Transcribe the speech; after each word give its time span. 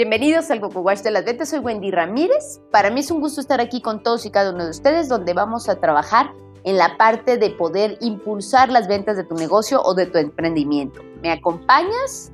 Bienvenidos 0.00 0.50
al 0.50 0.62
Coco 0.62 0.80
Wash 0.80 1.02
de 1.02 1.10
las 1.10 1.26
Ventas, 1.26 1.50
soy 1.50 1.58
Wendy 1.58 1.90
Ramírez. 1.90 2.62
Para 2.70 2.88
mí 2.88 3.00
es 3.00 3.10
un 3.10 3.20
gusto 3.20 3.38
estar 3.38 3.60
aquí 3.60 3.82
con 3.82 4.02
todos 4.02 4.24
y 4.24 4.30
cada 4.30 4.50
uno 4.50 4.64
de 4.64 4.70
ustedes 4.70 5.10
donde 5.10 5.34
vamos 5.34 5.68
a 5.68 5.78
trabajar 5.78 6.32
en 6.64 6.78
la 6.78 6.96
parte 6.96 7.36
de 7.36 7.50
poder 7.50 7.98
impulsar 8.00 8.70
las 8.70 8.88
ventas 8.88 9.18
de 9.18 9.24
tu 9.24 9.34
negocio 9.34 9.82
o 9.82 9.92
de 9.92 10.06
tu 10.06 10.16
emprendimiento. 10.16 11.02
¿Me 11.20 11.30
acompañas? 11.30 12.32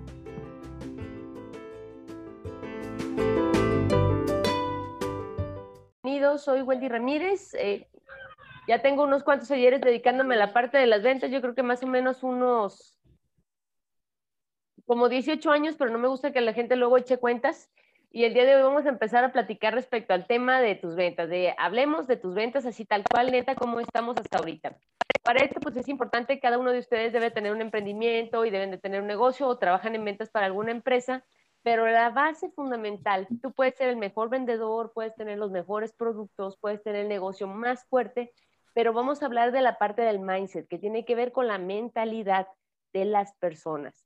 Bienvenidos, 6.04 6.44
soy 6.44 6.62
Wendy 6.62 6.88
Ramírez. 6.88 7.52
Eh, 7.54 7.88
ya 8.68 8.80
tengo 8.80 9.02
unos 9.02 9.24
cuantos 9.24 9.50
ayeres 9.50 9.80
dedicándome 9.80 10.36
a 10.36 10.38
la 10.38 10.52
parte 10.52 10.78
de 10.78 10.86
las 10.86 11.02
ventas, 11.02 11.32
yo 11.32 11.40
creo 11.40 11.56
que 11.56 11.64
más 11.64 11.82
o 11.82 11.88
menos 11.88 12.22
unos 12.22 12.96
como 14.86 15.08
18 15.08 15.50
años, 15.50 15.74
pero 15.76 15.90
no 15.90 15.98
me 15.98 16.08
gusta 16.08 16.32
que 16.32 16.40
la 16.40 16.52
gente 16.52 16.76
luego 16.76 16.96
eche 16.96 17.18
cuentas. 17.18 17.68
Y 18.10 18.24
el 18.24 18.32
día 18.32 18.44
de 18.44 18.56
hoy 18.56 18.62
vamos 18.62 18.86
a 18.86 18.88
empezar 18.88 19.24
a 19.24 19.32
platicar 19.32 19.74
respecto 19.74 20.14
al 20.14 20.26
tema 20.26 20.60
de 20.60 20.76
tus 20.76 20.94
ventas, 20.94 21.28
de 21.28 21.54
hablemos 21.58 22.06
de 22.06 22.16
tus 22.16 22.34
ventas 22.34 22.64
así 22.64 22.86
tal 22.86 23.04
cual, 23.04 23.30
neta, 23.30 23.56
como 23.56 23.80
estamos 23.80 24.16
hasta 24.16 24.38
ahorita. 24.38 24.78
Para 25.22 25.44
esto, 25.44 25.60
pues 25.60 25.76
es 25.76 25.88
importante, 25.88 26.38
cada 26.38 26.56
uno 26.56 26.70
de 26.70 26.78
ustedes 26.78 27.12
debe 27.12 27.32
tener 27.32 27.52
un 27.52 27.60
emprendimiento 27.60 28.44
y 28.44 28.50
deben 28.50 28.70
de 28.70 28.78
tener 28.78 29.00
un 29.00 29.08
negocio 29.08 29.48
o 29.48 29.58
trabajan 29.58 29.96
en 29.96 30.04
ventas 30.04 30.30
para 30.30 30.46
alguna 30.46 30.70
empresa, 30.70 31.24
pero 31.62 31.86
la 31.88 32.10
base 32.10 32.48
fundamental, 32.50 33.26
tú 33.42 33.52
puedes 33.52 33.74
ser 33.74 33.88
el 33.88 33.96
mejor 33.96 34.30
vendedor, 34.30 34.92
puedes 34.94 35.14
tener 35.16 35.36
los 35.36 35.50
mejores 35.50 35.92
productos, 35.92 36.56
puedes 36.58 36.82
tener 36.82 37.02
el 37.02 37.08
negocio 37.08 37.48
más 37.48 37.84
fuerte, 37.86 38.32
pero 38.72 38.92
vamos 38.92 39.20
a 39.20 39.26
hablar 39.26 39.50
de 39.50 39.62
la 39.62 39.78
parte 39.78 40.02
del 40.02 40.20
mindset, 40.20 40.68
que 40.68 40.78
tiene 40.78 41.04
que 41.04 41.16
ver 41.16 41.32
con 41.32 41.48
la 41.48 41.58
mentalidad 41.58 42.46
de 42.92 43.04
las 43.04 43.34
personas 43.34 44.05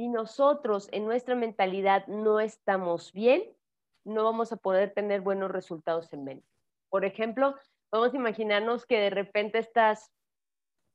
si 0.00 0.08
nosotros 0.08 0.88
en 0.92 1.04
nuestra 1.04 1.34
mentalidad 1.34 2.06
no 2.06 2.40
estamos 2.40 3.12
bien, 3.12 3.42
no 4.02 4.24
vamos 4.24 4.50
a 4.50 4.56
poder 4.56 4.94
tener 4.94 5.20
buenos 5.20 5.50
resultados 5.50 6.10
en 6.14 6.24
venta. 6.24 6.46
Por 6.88 7.04
ejemplo, 7.04 7.54
vamos 7.92 8.14
a 8.14 8.16
imaginarnos 8.16 8.86
que 8.86 8.98
de 8.98 9.10
repente 9.10 9.58
estás, 9.58 10.10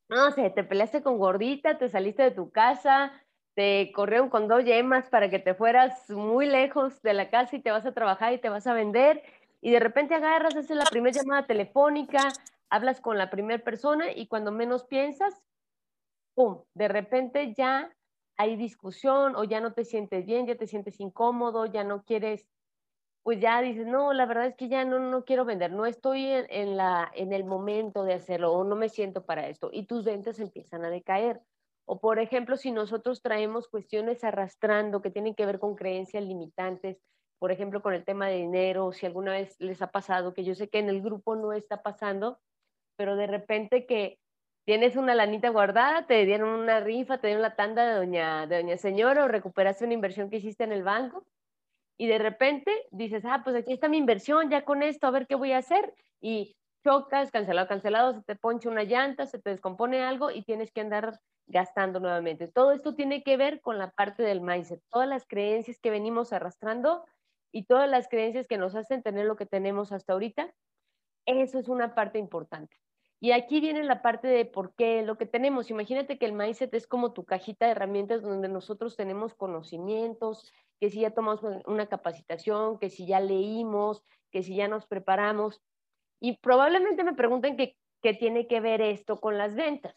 no 0.09 0.31
sé, 0.31 0.49
te 0.49 0.63
peleaste 0.63 1.03
con 1.03 1.19
gordita, 1.19 1.77
te 1.77 1.87
saliste 1.87 2.23
de 2.23 2.31
tu 2.31 2.49
casa, 2.49 3.13
te 3.53 3.91
corrieron 3.93 4.31
con 4.31 4.47
dos 4.47 4.65
yemas 4.65 5.07
para 5.11 5.29
que 5.29 5.37
te 5.37 5.53
fueras 5.53 6.09
muy 6.09 6.47
lejos 6.47 6.99
de 7.03 7.13
la 7.13 7.29
casa 7.29 7.57
y 7.57 7.61
te 7.61 7.69
vas 7.69 7.85
a 7.85 7.93
trabajar 7.93 8.33
y 8.33 8.39
te 8.39 8.49
vas 8.49 8.65
a 8.65 8.73
vender 8.73 9.21
y 9.61 9.69
de 9.69 9.79
repente 9.79 10.15
agarras, 10.15 10.55
haces 10.55 10.75
la 10.75 10.85
primera 10.85 11.15
llamada 11.15 11.45
telefónica, 11.45 12.29
hablas 12.71 13.01
con 13.01 13.19
la 13.19 13.29
primera 13.29 13.63
persona 13.63 14.11
y 14.11 14.25
cuando 14.25 14.51
menos 14.51 14.83
piensas, 14.83 15.45
¡pum! 16.33 16.63
De 16.73 16.87
repente 16.87 17.53
ya 17.53 17.94
hay 18.37 18.55
discusión 18.55 19.35
o 19.35 19.43
ya 19.43 19.61
no 19.61 19.73
te 19.73 19.85
sientes 19.85 20.25
bien, 20.25 20.47
ya 20.47 20.55
te 20.55 20.67
sientes 20.67 20.99
incómodo, 20.99 21.65
ya 21.65 21.83
no 21.83 22.03
quieres, 22.03 22.49
pues 23.23 23.39
ya 23.39 23.61
dices, 23.61 23.87
no, 23.87 24.13
la 24.13 24.25
verdad 24.25 24.47
es 24.47 24.55
que 24.55 24.69
ya 24.69 24.85
no, 24.85 24.99
no 24.99 25.25
quiero 25.25 25.45
vender, 25.45 25.71
no 25.71 25.85
estoy 25.85 26.25
en, 26.27 26.77
la, 26.77 27.11
en 27.15 27.33
el 27.33 27.45
momento 27.45 28.03
de 28.03 28.13
hacerlo 28.13 28.53
o 28.53 28.63
no 28.63 28.75
me 28.75 28.89
siento 28.89 29.25
para 29.25 29.47
esto 29.49 29.69
y 29.71 29.87
tus 29.87 30.03
ventas 30.05 30.39
empiezan 30.39 30.85
a 30.85 30.89
decaer. 30.89 31.41
O 31.87 31.99
por 31.99 32.19
ejemplo, 32.19 32.57
si 32.57 32.71
nosotros 32.71 33.21
traemos 33.21 33.67
cuestiones 33.67 34.23
arrastrando 34.23 35.01
que 35.01 35.11
tienen 35.11 35.35
que 35.35 35.45
ver 35.45 35.59
con 35.59 35.75
creencias 35.75 36.23
limitantes, 36.23 36.99
por 37.39 37.51
ejemplo, 37.51 37.81
con 37.81 37.93
el 37.93 38.05
tema 38.05 38.27
de 38.27 38.37
dinero, 38.37 38.91
si 38.91 39.05
alguna 39.05 39.33
vez 39.33 39.55
les 39.59 39.81
ha 39.81 39.91
pasado, 39.91 40.33
que 40.33 40.43
yo 40.43 40.55
sé 40.55 40.69
que 40.69 40.79
en 40.79 40.89
el 40.89 41.01
grupo 41.01 41.35
no 41.35 41.53
está 41.53 41.83
pasando, 41.83 42.39
pero 42.95 43.15
de 43.15 43.27
repente 43.27 43.85
que 43.85 44.19
tienes 44.65 44.95
una 44.95 45.15
lanita 45.15 45.49
guardada, 45.49 46.07
te 46.07 46.25
dieron 46.25 46.49
una 46.49 46.79
rifa, 46.79 47.19
te 47.19 47.27
dieron 47.27 47.43
la 47.43 47.55
tanda 47.55 47.85
de 47.85 47.95
doña, 47.95 48.47
de 48.47 48.57
doña 48.57 48.77
señora 48.77 49.23
o 49.25 49.27
recuperaste 49.27 49.85
una 49.85 49.93
inversión 49.93 50.29
que 50.29 50.37
hiciste 50.37 50.63
en 50.63 50.71
el 50.71 50.83
banco 50.83 51.25
y 51.97 52.07
de 52.07 52.17
repente 52.17 52.71
dices, 52.91 53.23
ah, 53.25 53.41
pues 53.43 53.55
aquí 53.55 53.73
está 53.73 53.87
mi 53.87 53.97
inversión, 53.97 54.49
ya 54.49 54.65
con 54.65 54.83
esto, 54.83 55.07
a 55.07 55.11
ver 55.11 55.27
qué 55.27 55.35
voy 55.35 55.53
a 55.53 55.59
hacer. 55.59 55.93
Y 56.19 56.57
chocas, 56.85 57.31
cancelado, 57.31 57.67
cancelado, 57.67 58.13
se 58.13 58.21
te 58.23 58.35
poncha 58.35 58.69
una 58.69 58.83
llanta, 58.83 59.25
se 59.27 59.39
te 59.39 59.51
descompone 59.51 60.03
algo 60.03 60.29
y 60.31 60.43
tienes 60.43 60.71
que 60.71 60.81
andar 60.81 61.19
gastando 61.47 61.99
nuevamente. 61.99 62.47
Todo 62.47 62.71
esto 62.71 62.95
tiene 62.95 63.23
que 63.23 63.37
ver 63.37 63.61
con 63.61 63.77
la 63.77 63.91
parte 63.91 64.23
del 64.23 64.41
mindset, 64.41 64.81
todas 64.91 65.07
las 65.07 65.25
creencias 65.25 65.79
que 65.79 65.91
venimos 65.91 66.33
arrastrando 66.33 67.05
y 67.51 67.65
todas 67.65 67.89
las 67.89 68.09
creencias 68.09 68.47
que 68.47 68.57
nos 68.57 68.75
hacen 68.75 69.03
tener 69.03 69.25
lo 69.25 69.35
que 69.35 69.45
tenemos 69.45 69.91
hasta 69.91 70.13
ahorita. 70.13 70.53
Eso 71.25 71.59
es 71.59 71.69
una 71.69 71.95
parte 71.95 72.19
importante. 72.19 72.75
Y 73.19 73.31
aquí 73.31 73.61
viene 73.61 73.83
la 73.83 74.01
parte 74.01 74.27
de 74.27 74.45
por 74.45 74.75
qué 74.75 75.01
lo 75.01 75.17
que 75.17 75.25
tenemos. 75.25 75.69
Imagínate 75.69 76.17
que 76.17 76.25
el 76.25 76.33
mindset 76.33 76.73
es 76.73 76.85
como 76.85 77.13
tu 77.13 77.25
cajita 77.25 77.65
de 77.65 77.71
herramientas 77.71 78.21
donde 78.21 78.49
nosotros 78.49 78.95
tenemos 78.95 79.33
conocimientos, 79.33 80.51
que 80.79 80.89
si 80.89 81.01
ya 81.01 81.11
tomamos 81.11 81.41
una 81.65 81.87
capacitación, 81.87 82.77
que 82.77 82.89
si 82.89 83.07
ya 83.07 83.19
leímos, 83.19 84.03
que 84.31 84.43
si 84.43 84.55
ya 84.55 84.67
nos 84.67 84.85
preparamos. 84.85 85.61
Y 86.19 86.37
probablemente 86.37 87.03
me 87.03 87.13
pregunten 87.13 87.55
qué, 87.55 87.77
qué 88.01 88.13
tiene 88.13 88.47
que 88.47 88.59
ver 88.59 88.81
esto 88.81 89.17
con 89.17 89.37
las 89.37 89.55
ventas. 89.55 89.95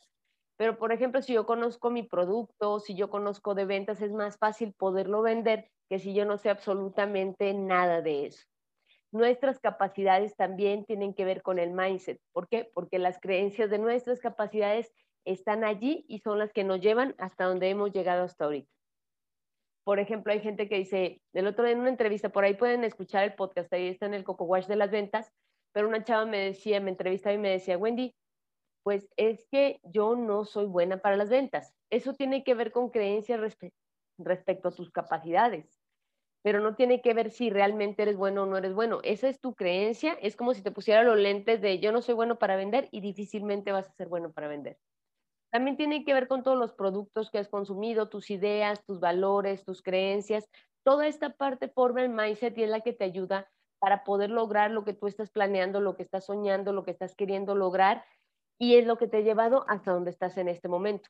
Pero, 0.57 0.79
por 0.79 0.93
ejemplo, 0.93 1.23
si 1.23 1.35
yo 1.35 1.47
conozco 1.47 1.91
mi 1.91 2.03
producto, 2.03 2.81
si 2.81 2.95
yo 2.95 3.11
conozco 3.11 3.55
de 3.55 3.65
ventas, 3.65 4.01
es 4.01 4.13
más 4.13 4.39
fácil 4.39 4.73
poderlo 4.75 5.23
vender 5.23 5.71
que 5.89 5.99
si 5.99 6.15
yo 6.15 6.25
no 6.25 6.37
sé 6.37 6.51
absolutamente 6.51 7.53
nada 7.55 8.03
de 8.03 8.27
eso 8.27 8.47
nuestras 9.13 9.59
capacidades 9.59 10.37
también 10.37 10.85
tienen 10.85 11.15
que 11.15 11.25
ver 11.25 11.43
con 11.43 11.59
el 11.59 11.71
mindset. 11.71 12.21
¿Por 12.33 12.49
qué? 12.49 12.71
Porque 12.75 12.99
las 12.99 13.19
creencias 13.19 13.71
de 13.71 13.79
nuestras 13.79 14.21
capacidades 14.21 14.93
están 15.25 15.65
allí 15.65 16.05
y 16.09 16.21
son 16.21 16.39
las 16.39 16.53
que 16.53 16.65
nos 16.65 16.81
llevan 16.81 17.15
hasta 17.19 17.45
donde 17.45 17.71
hemos 17.71 17.93
llegado 17.93 18.25
hasta 18.25 18.45
ahorita. 18.45 18.71
Por 19.85 19.99
ejemplo, 19.99 20.33
hay 20.33 20.41
gente 20.41 20.69
que 20.69 20.77
dice, 20.77 21.23
del 21.33 21.47
otro 21.47 21.65
día 21.65 21.73
en 21.73 21.81
una 21.81 21.89
entrevista, 21.89 22.29
por 22.29 22.45
ahí 22.45 22.55
pueden 22.55 22.85
escuchar 22.85 23.25
el 23.25 23.35
podcast, 23.35 23.73
ahí 23.73 23.89
está 23.89 24.07
en 24.07 24.15
el 24.15 24.25
Coco 24.25 24.45
Wash 24.45 24.67
de 24.67 24.77
las 24.77 24.91
ventas, 24.91 25.33
pero 25.73 25.89
una 25.89 26.05
chava 26.05 26.27
me 26.27 26.39
decía, 26.39 26.81
me 26.81 26.91
entrevistaba 26.91 27.35
y 27.35 27.39
me 27.39 27.51
decía, 27.51 27.79
Wendy, 27.79 28.15
pues 28.83 29.09
es 29.17 29.47
que 29.51 29.81
yo 29.83 30.17
no 30.17 30.45
soy 30.45 30.67
buena 30.67 30.99
para 30.99 31.17
las 31.17 31.31
ventas. 31.31 31.75
Eso 31.91 32.15
tiene 32.15 32.45
que 32.45 32.55
ver 32.55 32.73
con 32.73 32.91
creencias 32.91 33.41
respecto 34.19 34.69
a 34.69 34.73
tus 34.73 34.91
capacidades 34.91 35.79
pero 36.43 36.61
no 36.61 36.75
tiene 36.77 37.03
que 37.03 37.15
ver 37.15 37.31
si 37.31 37.51
realmente 37.51 38.03
eres 38.03 38.17
bueno 38.17 38.45
o 38.45 38.47
no 38.47 38.57
eres 38.57 38.75
bueno. 38.75 39.01
Esa 39.03 39.29
es 39.29 39.41
tu 39.41 39.55
creencia, 39.55 40.15
es 40.23 40.37
como 40.37 40.55
si 40.55 40.63
te 40.63 40.71
pusiera 40.71 41.03
los 41.03 41.19
lentes 41.19 41.61
de 41.61 41.81
yo 41.81 41.93
no 41.93 42.03
soy 42.03 42.15
bueno 42.15 42.39
para 42.39 42.57
vender 42.57 42.89
y 42.93 43.01
difícilmente 43.01 43.73
vas 43.73 43.89
a 43.89 43.93
ser 43.93 44.09
bueno 44.09 44.33
para 44.33 44.49
vender. 44.49 44.79
También 45.51 45.77
tiene 45.77 46.05
que 46.05 46.13
ver 46.15 46.29
con 46.29 46.43
todos 46.43 46.59
los 46.59 46.75
productos 46.75 47.31
que 47.31 47.39
has 47.39 47.49
consumido, 47.49 48.09
tus 48.09 48.31
ideas, 48.31 48.85
tus 48.85 49.01
valores, 49.01 49.65
tus 49.65 49.83
creencias. 49.83 50.49
Toda 50.85 51.07
esta 51.07 51.31
parte 51.31 51.69
forma 51.69 52.03
el 52.03 52.11
mindset 52.11 52.57
y 52.59 52.65
es 52.65 52.71
la 52.71 52.81
que 52.81 52.93
te 52.93 53.05
ayuda 53.05 53.51
para 53.79 54.05
poder 54.05 54.31
lograr 54.31 54.71
lo 54.71 54.85
que 54.85 54.93
tú 54.93 55.07
estás 55.07 55.31
planeando, 55.31 55.81
lo 55.81 55.97
que 55.97 56.03
estás 56.03 56.27
soñando, 56.27 56.73
lo 56.73 56.85
que 56.85 56.91
estás 56.91 57.15
queriendo 57.15 57.55
lograr 57.55 58.05
y 58.59 58.77
es 58.77 58.87
lo 58.87 58.99
que 58.99 59.09
te 59.09 59.19
ha 59.19 59.21
llevado 59.21 59.65
hasta 59.69 59.93
donde 59.93 60.11
estás 60.11 60.37
en 60.37 60.49
este 60.49 60.69
momento 60.69 61.09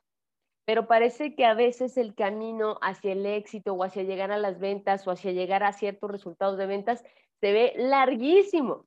pero 0.69 0.87
parece 0.87 1.34
que 1.34 1.47
a 1.47 1.55
veces 1.55 1.97
el 1.97 2.15
camino 2.15 2.77
hacia 2.83 3.12
el 3.12 3.25
éxito 3.25 3.73
o 3.73 3.83
hacia 3.83 4.03
llegar 4.03 4.31
a 4.33 4.37
las 4.37 4.61
ventas 4.61 5.09
o 5.09 5.11
hacia 5.11 5.33
llegar 5.33 5.62
a 5.62 5.73
ciertos 5.73 6.11
resultados 6.11 6.59
de 6.59 6.67
ventas 6.67 7.03
se 7.41 7.53
ve 7.55 7.73
larguísimo. 7.79 8.84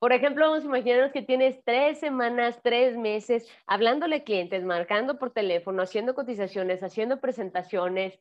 Por 0.00 0.12
ejemplo, 0.12 0.50
vamos 0.50 0.64
a 0.64 0.66
imaginarnos 0.66 1.12
que 1.12 1.22
tienes 1.22 1.62
tres 1.62 2.00
semanas, 2.00 2.58
tres 2.64 2.96
meses 2.96 3.48
hablándole 3.68 4.16
a 4.16 4.24
clientes, 4.24 4.64
marcando 4.64 5.20
por 5.20 5.30
teléfono, 5.30 5.84
haciendo 5.84 6.16
cotizaciones, 6.16 6.82
haciendo 6.82 7.20
presentaciones 7.20 8.18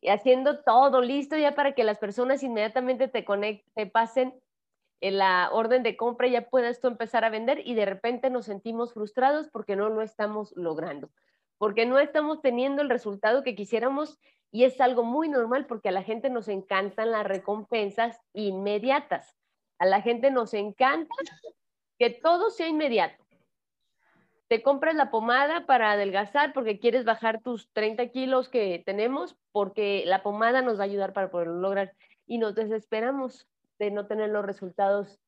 y 0.00 0.08
haciendo 0.08 0.64
todo 0.64 1.02
listo 1.02 1.36
ya 1.36 1.54
para 1.54 1.70
que 1.70 1.84
las 1.84 1.98
personas 1.98 2.42
inmediatamente 2.42 3.06
te, 3.06 3.24
conecten, 3.24 3.72
te 3.76 3.86
pasen 3.86 4.34
en 5.00 5.18
la 5.18 5.50
orden 5.52 5.84
de 5.84 5.96
compra 5.96 6.26
y 6.26 6.32
ya 6.32 6.48
puedas 6.48 6.80
tú 6.80 6.88
empezar 6.88 7.24
a 7.24 7.30
vender 7.30 7.62
y 7.64 7.74
de 7.74 7.86
repente 7.86 8.28
nos 8.28 8.46
sentimos 8.46 8.92
frustrados 8.92 9.48
porque 9.52 9.76
no 9.76 9.88
lo 9.88 10.02
estamos 10.02 10.52
logrando 10.56 11.10
porque 11.60 11.84
no 11.84 11.98
estamos 11.98 12.40
teniendo 12.40 12.80
el 12.80 12.88
resultado 12.88 13.42
que 13.42 13.54
quisiéramos 13.54 14.18
y 14.50 14.64
es 14.64 14.80
algo 14.80 15.02
muy 15.02 15.28
normal 15.28 15.66
porque 15.66 15.90
a 15.90 15.92
la 15.92 16.02
gente 16.02 16.30
nos 16.30 16.48
encantan 16.48 17.10
las 17.10 17.26
recompensas 17.26 18.18
inmediatas. 18.32 19.36
A 19.78 19.84
la 19.84 20.00
gente 20.00 20.30
nos 20.30 20.54
encanta 20.54 21.14
que 21.98 22.08
todo 22.08 22.48
sea 22.48 22.66
inmediato. 22.66 23.22
Te 24.48 24.62
compras 24.62 24.94
la 24.94 25.10
pomada 25.10 25.66
para 25.66 25.92
adelgazar 25.92 26.54
porque 26.54 26.80
quieres 26.80 27.04
bajar 27.04 27.42
tus 27.42 27.70
30 27.74 28.08
kilos 28.08 28.48
que 28.48 28.82
tenemos, 28.86 29.36
porque 29.52 30.04
la 30.06 30.22
pomada 30.22 30.62
nos 30.62 30.78
va 30.78 30.84
a 30.84 30.86
ayudar 30.86 31.12
para 31.12 31.30
poderlo 31.30 31.60
lograr. 31.60 31.92
Y 32.26 32.38
nos 32.38 32.54
desesperamos 32.54 33.46
de 33.78 33.90
no 33.90 34.06
tener 34.06 34.30
los 34.30 34.46
resultados 34.46 35.20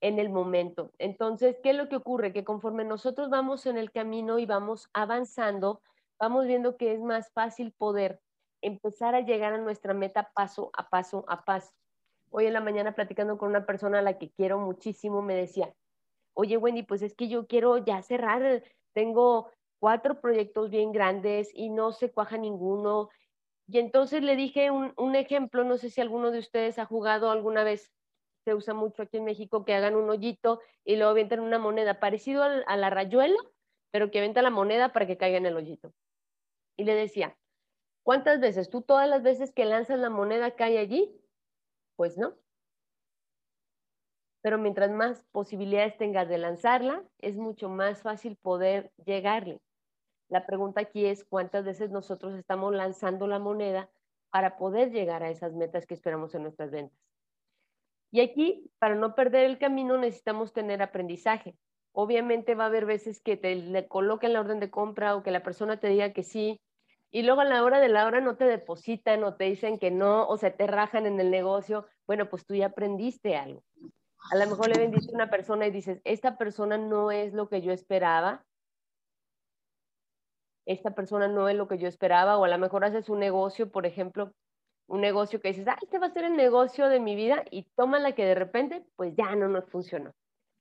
en 0.00 0.18
el 0.18 0.30
momento. 0.30 0.92
Entonces, 0.98 1.58
¿qué 1.62 1.70
es 1.70 1.76
lo 1.76 1.88
que 1.88 1.96
ocurre? 1.96 2.32
Que 2.32 2.44
conforme 2.44 2.84
nosotros 2.84 3.30
vamos 3.30 3.66
en 3.66 3.76
el 3.78 3.90
camino 3.90 4.38
y 4.38 4.46
vamos 4.46 4.88
avanzando, 4.92 5.82
vamos 6.18 6.46
viendo 6.46 6.76
que 6.76 6.92
es 6.92 7.00
más 7.00 7.30
fácil 7.32 7.72
poder 7.72 8.20
empezar 8.62 9.14
a 9.14 9.20
llegar 9.20 9.52
a 9.52 9.58
nuestra 9.58 9.94
meta 9.94 10.30
paso 10.34 10.70
a 10.76 10.88
paso 10.88 11.24
a 11.28 11.44
paso. 11.44 11.72
Hoy 12.30 12.46
en 12.46 12.52
la 12.52 12.60
mañana 12.60 12.94
platicando 12.94 13.38
con 13.38 13.50
una 13.50 13.66
persona 13.66 14.00
a 14.00 14.02
la 14.02 14.18
que 14.18 14.30
quiero 14.30 14.58
muchísimo, 14.58 15.22
me 15.22 15.34
decía, 15.34 15.72
oye 16.34 16.56
Wendy, 16.56 16.82
pues 16.82 17.02
es 17.02 17.14
que 17.14 17.28
yo 17.28 17.46
quiero 17.46 17.78
ya 17.78 18.02
cerrar, 18.02 18.62
tengo 18.92 19.50
cuatro 19.80 20.20
proyectos 20.20 20.70
bien 20.70 20.92
grandes 20.92 21.50
y 21.54 21.70
no 21.70 21.92
se 21.92 22.12
cuaja 22.12 22.36
ninguno 22.36 23.10
Y 23.68 23.78
entonces 23.78 24.22
le 24.22 24.36
dije 24.36 24.70
un, 24.70 24.92
un, 24.96 25.14
ejemplo, 25.14 25.64
no 25.64 25.78
sé 25.78 25.90
si 25.90 26.00
alguno 26.00 26.30
de 26.30 26.40
ustedes 26.40 26.78
ha 26.78 26.84
jugado 26.84 27.30
alguna 27.30 27.64
vez, 27.64 27.90
se 28.48 28.54
usa 28.54 28.72
mucho 28.72 29.02
aquí 29.02 29.18
en 29.18 29.24
México, 29.24 29.66
que 29.66 29.74
hagan 29.74 29.94
un 29.94 30.08
hoyito 30.08 30.62
y 30.82 30.96
luego 30.96 31.10
avientan 31.10 31.40
una 31.40 31.58
moneda, 31.58 32.00
parecido 32.00 32.42
a, 32.42 32.76
la 32.78 32.88
rayuela, 32.88 33.36
pero 33.90 34.10
que 34.10 34.20
avienta 34.20 34.40
la 34.40 34.48
moneda 34.48 34.94
para 34.94 35.06
que 35.06 35.18
caiga 35.18 35.36
en 35.36 35.44
el 35.44 35.54
hoyito. 35.54 35.92
Y 36.78 36.84
le 36.84 36.94
decía, 36.94 37.36
¿cuántas 38.02 38.40
veces? 38.40 38.70
¿Tú 38.70 38.80
todas 38.80 39.06
las 39.06 39.22
veces 39.22 39.52
que 39.52 39.66
lanzas 39.66 39.98
la 39.98 40.08
moneda 40.08 40.56
cae 40.56 40.78
allí? 40.78 41.14
Pues 41.94 42.16
no. 42.16 42.36
Pero 44.40 44.56
mientras 44.56 44.90
más 44.92 45.22
posibilidades 45.30 45.98
tengas 45.98 46.26
de 46.26 46.38
lanzarla, 46.38 47.04
es 47.18 47.36
mucho 47.36 47.68
más 47.68 48.00
fácil 48.00 48.36
poder 48.36 48.92
llegarle. 49.04 49.60
La 50.30 50.46
pregunta 50.46 50.80
aquí 50.80 51.04
es 51.04 51.22
cuántas 51.22 51.66
veces 51.66 51.90
nosotros 51.90 52.34
estamos 52.34 52.74
lanzando 52.74 53.26
la 53.26 53.40
moneda 53.40 53.90
para 54.30 54.56
poder 54.56 54.90
llegar 54.90 55.22
a 55.22 55.28
esas 55.28 55.52
metas 55.52 55.84
que 55.84 55.92
esperamos 55.92 56.34
en 56.34 56.44
nuestras 56.44 56.70
ventas. 56.70 57.07
Y 58.10 58.20
aquí, 58.20 58.70
para 58.78 58.94
no 58.94 59.14
perder 59.14 59.44
el 59.44 59.58
camino, 59.58 59.98
necesitamos 59.98 60.52
tener 60.52 60.82
aprendizaje. 60.82 61.56
Obviamente 61.92 62.54
va 62.54 62.64
a 62.64 62.66
haber 62.68 62.86
veces 62.86 63.20
que 63.20 63.36
te 63.36 63.54
le 63.54 63.88
coloquen 63.88 64.32
la 64.32 64.40
orden 64.40 64.60
de 64.60 64.70
compra 64.70 65.16
o 65.16 65.22
que 65.22 65.30
la 65.30 65.42
persona 65.42 65.78
te 65.78 65.88
diga 65.88 66.12
que 66.12 66.22
sí, 66.22 66.60
y 67.10 67.22
luego 67.22 67.40
a 67.40 67.44
la 67.44 67.64
hora 67.64 67.80
de 67.80 67.88
la 67.88 68.06
hora 68.06 68.20
no 68.20 68.36
te 68.36 68.44
depositan 68.44 69.24
o 69.24 69.34
te 69.34 69.44
dicen 69.44 69.78
que 69.78 69.90
no, 69.90 70.26
o 70.28 70.36
se 70.36 70.50
te 70.50 70.66
rajan 70.66 71.06
en 71.06 71.18
el 71.20 71.30
negocio. 71.30 71.86
Bueno, 72.06 72.28
pues 72.28 72.44
tú 72.44 72.54
ya 72.54 72.66
aprendiste 72.66 73.36
algo. 73.36 73.64
A 74.30 74.36
lo 74.36 74.46
mejor 74.46 74.68
le 74.68 74.78
vendiste 74.78 75.12
a 75.12 75.14
una 75.14 75.30
persona 75.30 75.66
y 75.66 75.70
dices, 75.70 76.02
esta 76.04 76.36
persona 76.36 76.76
no 76.76 77.10
es 77.10 77.32
lo 77.32 77.48
que 77.48 77.62
yo 77.62 77.72
esperaba, 77.72 78.44
esta 80.66 80.94
persona 80.94 81.28
no 81.28 81.48
es 81.48 81.56
lo 81.56 81.66
que 81.66 81.78
yo 81.78 81.88
esperaba, 81.88 82.36
o 82.36 82.44
a 82.44 82.48
lo 82.48 82.58
mejor 82.58 82.84
haces 82.84 83.08
un 83.08 83.20
negocio, 83.20 83.70
por 83.70 83.86
ejemplo, 83.86 84.34
un 84.88 85.00
negocio 85.00 85.40
que 85.40 85.48
dices, 85.48 85.68
ah, 85.68 85.78
este 85.80 85.98
va 85.98 86.06
a 86.06 86.12
ser 86.12 86.24
el 86.24 86.36
negocio 86.36 86.88
de 86.88 86.98
mi 86.98 87.14
vida, 87.14 87.44
y 87.50 87.64
toma 87.76 87.98
la 87.98 88.12
que 88.12 88.24
de 88.24 88.34
repente, 88.34 88.84
pues 88.96 89.14
ya 89.14 89.36
no 89.36 89.48
nos 89.48 89.66
funcionó. 89.70 90.14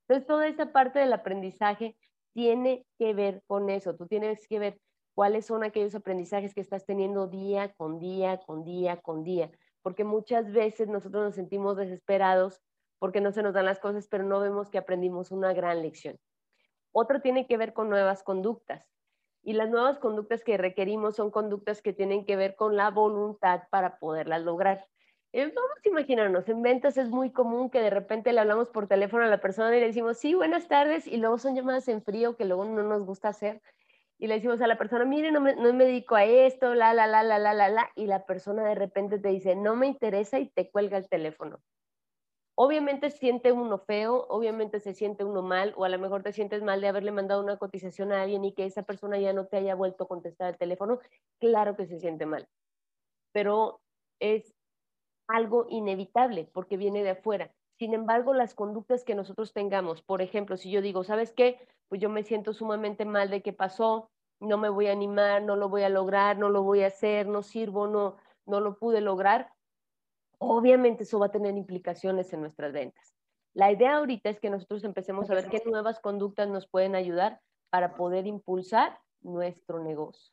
Entonces, 0.07 0.27
toda 0.27 0.47
esa 0.47 0.71
parte 0.71 0.99
del 0.99 1.13
aprendizaje 1.13 1.97
tiene 2.33 2.85
que 2.99 3.13
ver 3.13 3.41
con 3.47 3.69
eso. 3.69 3.95
Tú 3.95 4.05
tienes 4.05 4.47
que 4.47 4.59
ver 4.59 4.79
cuáles 5.15 5.47
son 5.47 5.63
aquellos 5.63 5.95
aprendizajes 5.95 6.53
que 6.53 6.61
estás 6.61 6.85
teniendo 6.85 7.27
día 7.27 7.73
con 7.73 7.99
día, 7.99 8.37
con 8.37 8.63
día, 8.63 8.97
con 8.97 9.23
día. 9.23 9.49
Porque 9.81 10.03
muchas 10.03 10.51
veces 10.51 10.87
nosotros 10.87 11.23
nos 11.23 11.35
sentimos 11.35 11.77
desesperados 11.77 12.61
porque 12.99 13.21
no 13.21 13.31
se 13.31 13.43
nos 13.43 13.53
dan 13.53 13.65
las 13.65 13.79
cosas, 13.79 14.07
pero 14.07 14.23
no 14.23 14.39
vemos 14.39 14.69
que 14.69 14.77
aprendimos 14.77 15.31
una 15.31 15.53
gran 15.53 15.81
lección. 15.81 16.19
Otro 16.91 17.21
tiene 17.21 17.47
que 17.47 17.57
ver 17.57 17.73
con 17.73 17.89
nuevas 17.89 18.23
conductas. 18.23 18.85
Y 19.47 19.53
las 19.53 19.69
nuevas 19.69 19.97
conductas 19.97 20.43
que 20.43 20.57
requerimos 20.57 21.15
son 21.15 21.31
conductas 21.31 21.81
que 21.81 21.93
tienen 21.93 22.25
que 22.25 22.35
ver 22.35 22.57
con 22.57 22.75
la 22.75 22.91
voluntad 22.91 23.61
para 23.71 23.97
poderlas 23.97 24.41
lograr. 24.41 24.85
Eh, 25.31 25.45
vamos 25.55 25.77
a 25.85 25.87
imaginarnos, 25.87 26.49
en 26.49 26.61
ventas 26.61 26.97
es 26.97 27.07
muy 27.09 27.31
común 27.31 27.69
que 27.69 27.79
de 27.79 27.89
repente 27.89 28.33
le 28.33 28.41
hablamos 28.41 28.67
por 28.67 28.89
teléfono 28.89 29.23
a 29.23 29.27
la 29.27 29.39
persona 29.39 29.73
y 29.73 29.79
le 29.79 29.87
decimos, 29.87 30.17
sí, 30.17 30.33
buenas 30.33 30.67
tardes, 30.67 31.07
y 31.07 31.15
luego 31.15 31.37
son 31.37 31.55
llamadas 31.55 31.87
en 31.87 32.03
frío 32.03 32.35
que 32.35 32.43
luego 32.43 32.65
no 32.65 32.83
nos 32.83 33.05
gusta 33.05 33.29
hacer. 33.29 33.61
Y 34.17 34.27
le 34.27 34.33
decimos 34.33 34.61
a 34.61 34.67
la 34.67 34.77
persona, 34.77 35.05
mire, 35.05 35.31
no 35.31 35.39
me, 35.39 35.55
no 35.55 35.71
me 35.71 35.85
dedico 35.85 36.15
a 36.15 36.25
esto, 36.25 36.75
la, 36.75 36.93
la, 36.93 37.07
la, 37.07 37.23
la, 37.23 37.39
la, 37.39 37.53
la, 37.53 37.69
la, 37.69 37.89
y 37.95 38.07
la 38.07 38.25
persona 38.25 38.65
de 38.65 38.75
repente 38.75 39.17
te 39.17 39.29
dice, 39.29 39.55
no 39.55 39.77
me 39.77 39.87
interesa 39.87 40.39
y 40.39 40.49
te 40.49 40.69
cuelga 40.69 40.97
el 40.97 41.07
teléfono. 41.07 41.61
Obviamente 42.59 43.11
siente 43.11 43.51
uno 43.51 43.77
feo, 43.77 44.25
obviamente 44.29 44.79
se 44.79 44.95
siente 44.95 45.23
uno 45.23 45.43
mal, 45.43 45.75
o 45.77 45.85
a 45.85 45.89
lo 45.89 45.99
mejor 45.99 46.23
te 46.23 46.33
sientes 46.33 46.63
mal 46.63 46.81
de 46.81 46.87
haberle 46.87 47.11
mandado 47.11 47.39
una 47.43 47.57
cotización 47.57 48.11
a 48.11 48.23
alguien 48.23 48.43
y 48.45 48.53
que 48.53 48.65
esa 48.65 48.81
persona 48.81 49.19
ya 49.19 49.31
no 49.31 49.45
te 49.45 49.57
haya 49.57 49.75
vuelto 49.75 50.05
a 50.05 50.07
contestar 50.07 50.49
el 50.49 50.57
teléfono. 50.57 50.99
Claro 51.39 51.75
que 51.75 51.85
se 51.85 51.99
siente 51.99 52.25
mal, 52.25 52.47
pero 53.33 53.81
es 54.19 54.53
algo 55.27 55.67
inevitable 55.69 56.49
porque 56.53 56.77
viene 56.77 57.03
de 57.03 57.11
afuera. 57.11 57.53
Sin 57.79 57.93
embargo, 57.93 58.33
las 58.33 58.55
conductas 58.55 59.03
que 59.03 59.15
nosotros 59.15 59.53
tengamos, 59.53 60.01
por 60.01 60.21
ejemplo, 60.23 60.57
si 60.57 60.71
yo 60.71 60.81
digo, 60.81 61.03
¿sabes 61.03 61.33
qué? 61.33 61.67
Pues 61.89 62.01
yo 62.01 62.09
me 62.09 62.23
siento 62.23 62.53
sumamente 62.53 63.05
mal 63.05 63.29
de 63.29 63.43
qué 63.43 63.53
pasó, 63.53 64.09
no 64.41 64.57
me 64.57 64.69
voy 64.69 64.87
a 64.87 64.93
animar, 64.93 65.43
no 65.43 65.55
lo 65.55 65.69
voy 65.69 65.83
a 65.83 65.89
lograr, 65.89 66.39
no 66.39 66.49
lo 66.49 66.63
voy 66.63 66.81
a 66.83 66.87
hacer, 66.87 67.27
no 67.27 67.43
sirvo, 67.43 67.87
no, 67.87 68.17
no 68.47 68.61
lo 68.61 68.79
pude 68.79 69.01
lograr 69.01 69.51
obviamente 70.39 71.03
eso 71.03 71.19
va 71.19 71.27
a 71.27 71.31
tener 71.31 71.55
implicaciones 71.55 72.31
en 72.33 72.41
nuestras 72.41 72.73
ventas. 72.73 73.13
La 73.53 73.71
idea 73.71 73.97
ahorita 73.97 74.29
es 74.29 74.39
que 74.39 74.49
nosotros 74.49 74.83
empecemos 74.83 75.29
a 75.29 75.35
ver 75.35 75.49
qué 75.49 75.61
nuevas 75.65 75.99
conductas 75.99 76.47
nos 76.47 76.67
pueden 76.67 76.95
ayudar 76.95 77.41
para 77.69 77.95
poder 77.95 78.27
impulsar 78.27 78.99
nuestro 79.21 79.83
negocio. 79.83 80.31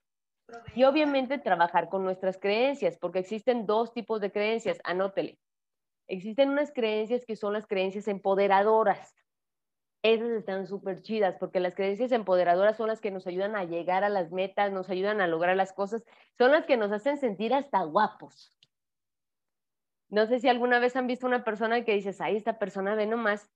Y 0.75 0.85
obviamente 0.85 1.39
trabajar 1.39 1.89
con 1.89 2.05
nuestras 2.05 2.39
creencias, 2.39 2.99
porque 2.99 3.21
existen 3.21 3.67
dos 3.67 3.93
tipos 3.93 4.21
de 4.21 4.31
creencias, 4.31 4.79
anótele. 4.85 5.39
Existen 6.07 6.51
unas 6.51 6.71
creencias 6.71 7.25
que 7.25 7.37
son 7.37 7.55
las 7.55 7.67
creencias 7.67 8.09
empoderadoras. 8.09 9.15
Esas 10.03 10.29
están 10.33 10.67
súper 10.67 11.01
chidas, 11.01 11.37
porque 11.41 11.61
las 11.61 11.75
creencias 11.75 12.13
empoderadoras 12.13 12.77
son 12.77 12.89
las 12.89 13.01
que 13.01 13.11
nos 13.11 13.27
ayudan 13.27 13.57
a 13.57 13.65
llegar 13.65 14.05
a 14.05 14.11
las 14.11 14.31
metas, 14.33 14.71
nos 14.71 14.91
ayudan 14.91 15.23
a 15.23 15.27
lograr 15.27 15.57
las 15.57 15.73
cosas, 15.73 16.05
son 16.37 16.53
las 16.53 16.67
que 16.67 16.77
nos 16.77 16.93
hacen 16.93 17.17
sentir 17.17 17.55
hasta 17.55 17.83
guapos. 17.85 18.54
No 20.15 20.27
sé 20.27 20.39
si 20.39 20.49
alguna 20.49 20.79
vez 20.79 20.95
han 20.95 21.09
visto 21.09 21.27
una 21.27 21.43
persona 21.43 21.85
que 21.85 21.93
dices, 21.95 22.21
ay, 22.21 22.37
esta 22.37 22.57
persona 22.61 22.95
ve 22.95 23.05
nomás, 23.05 23.51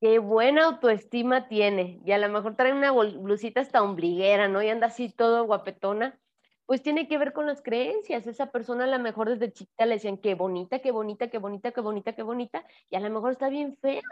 qué 0.00 0.18
buena 0.18 0.64
autoestima 0.64 1.46
tiene. 1.48 2.00
Y 2.04 2.10
a 2.10 2.18
lo 2.18 2.28
mejor 2.28 2.56
trae 2.56 2.72
una 2.72 2.90
blusita 2.90 3.60
hasta 3.60 3.82
ombliguera, 3.82 4.48
¿no? 4.48 4.60
Y 4.60 4.68
anda 4.70 4.88
así 4.88 5.10
todo 5.10 5.44
guapetona. 5.44 6.20
Pues 6.66 6.82
tiene 6.82 7.06
que 7.06 7.16
ver 7.18 7.32
con 7.32 7.46
las 7.46 7.62
creencias. 7.62 8.26
Esa 8.26 8.50
persona 8.50 8.84
a 8.84 8.86
lo 8.88 8.98
mejor 8.98 9.28
desde 9.28 9.52
chiquita 9.52 9.86
le 9.86 9.94
decían, 9.94 10.18
qué 10.18 10.34
bonita, 10.34 10.80
qué 10.80 10.90
bonita, 10.90 11.28
qué 11.30 11.38
bonita, 11.38 11.70
qué 11.70 11.80
bonita, 11.80 12.12
qué 12.14 12.22
bonita. 12.24 12.66
Y 12.90 12.96
a 12.96 13.00
lo 13.00 13.10
mejor 13.10 13.30
está 13.32 13.48
bien 13.48 13.76
fea 13.80 14.02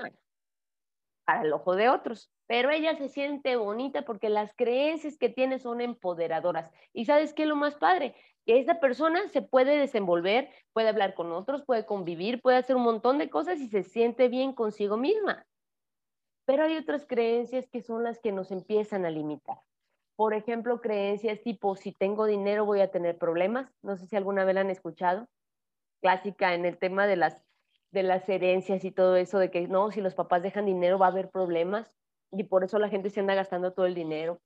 para 1.25 1.43
el 1.43 1.53
ojo 1.53 1.77
de 1.77 1.89
otros. 1.89 2.31
Pero 2.47 2.71
ella 2.71 2.97
se 2.97 3.09
siente 3.09 3.57
bonita 3.57 4.03
porque 4.03 4.29
las 4.29 4.53
creencias 4.55 5.17
que 5.17 5.29
tiene 5.29 5.59
son 5.59 5.81
empoderadoras. 5.81 6.71
¿Y 6.93 7.05
sabes 7.05 7.33
qué 7.35 7.43
es 7.43 7.49
lo 7.49 7.57
más 7.57 7.77
padre? 7.77 8.15
que 8.45 8.59
esa 8.59 8.81
persona 8.81 9.29
se 9.29 9.43
puede 9.43 9.79
desenvolver, 9.79 10.51
puede 10.73 10.89
hablar 10.89 11.15
con 11.15 11.33
otros, 11.33 11.65
puede 11.65 11.87
convivir, 11.87 12.41
puede 12.41 12.57
hacer 12.57 12.77
un 12.77 12.83
montón 12.83 13.19
de 13.19 13.31
cosas 13.31 13.61
y 13.61 13.69
se 13.69 13.83
siente 13.83 14.29
bien 14.29 14.53
consigo 14.53 14.97
misma. 14.97 15.47
Pero 16.45 16.65
hay 16.65 16.77
otras 16.77 17.07
creencias 17.07 17.69
que 17.69 17.83
son 17.83 18.03
las 18.03 18.19
que 18.19 18.33
nos 18.33 18.51
empiezan 18.51 19.07
a 19.07 19.11
limitar. 19.11 19.59
Por 20.17 20.35
ejemplo, 20.35 20.81
creencias 20.81 21.41
tipo, 21.43 21.77
si 21.77 21.93
tengo 21.93 22.27
dinero 22.27 22.65
voy 22.65 22.81
a 22.81 22.91
tener 22.91 23.17
problemas. 23.17 23.73
No 23.81 23.97
sé 23.97 24.07
si 24.07 24.17
alguna 24.17 24.45
vez 24.45 24.55
la 24.55 24.63
han 24.63 24.71
escuchado. 24.71 25.29
Clásica 26.01 26.55
en 26.55 26.65
el 26.65 26.79
tema 26.79 27.07
de 27.07 27.17
las, 27.17 27.41
de 27.93 28.03
las 28.03 28.29
herencias 28.29 28.85
y 28.85 28.91
todo 28.91 29.17
eso, 29.17 29.39
de 29.39 29.51
que 29.51 29.69
no, 29.69 29.91
si 29.91 30.01
los 30.01 30.15
papás 30.15 30.43
dejan 30.43 30.67
dinero 30.67 30.99
va 30.99 31.07
a 31.07 31.11
haber 31.11 31.31
problemas 31.31 31.95
y 32.33 32.45
por 32.45 32.65
eso 32.65 32.79
la 32.79 32.89
gente 32.89 33.11
se 33.11 33.21
anda 33.21 33.35
gastando 33.35 33.75
todo 33.75 33.87
el 33.87 33.95
dinero. 33.95 34.41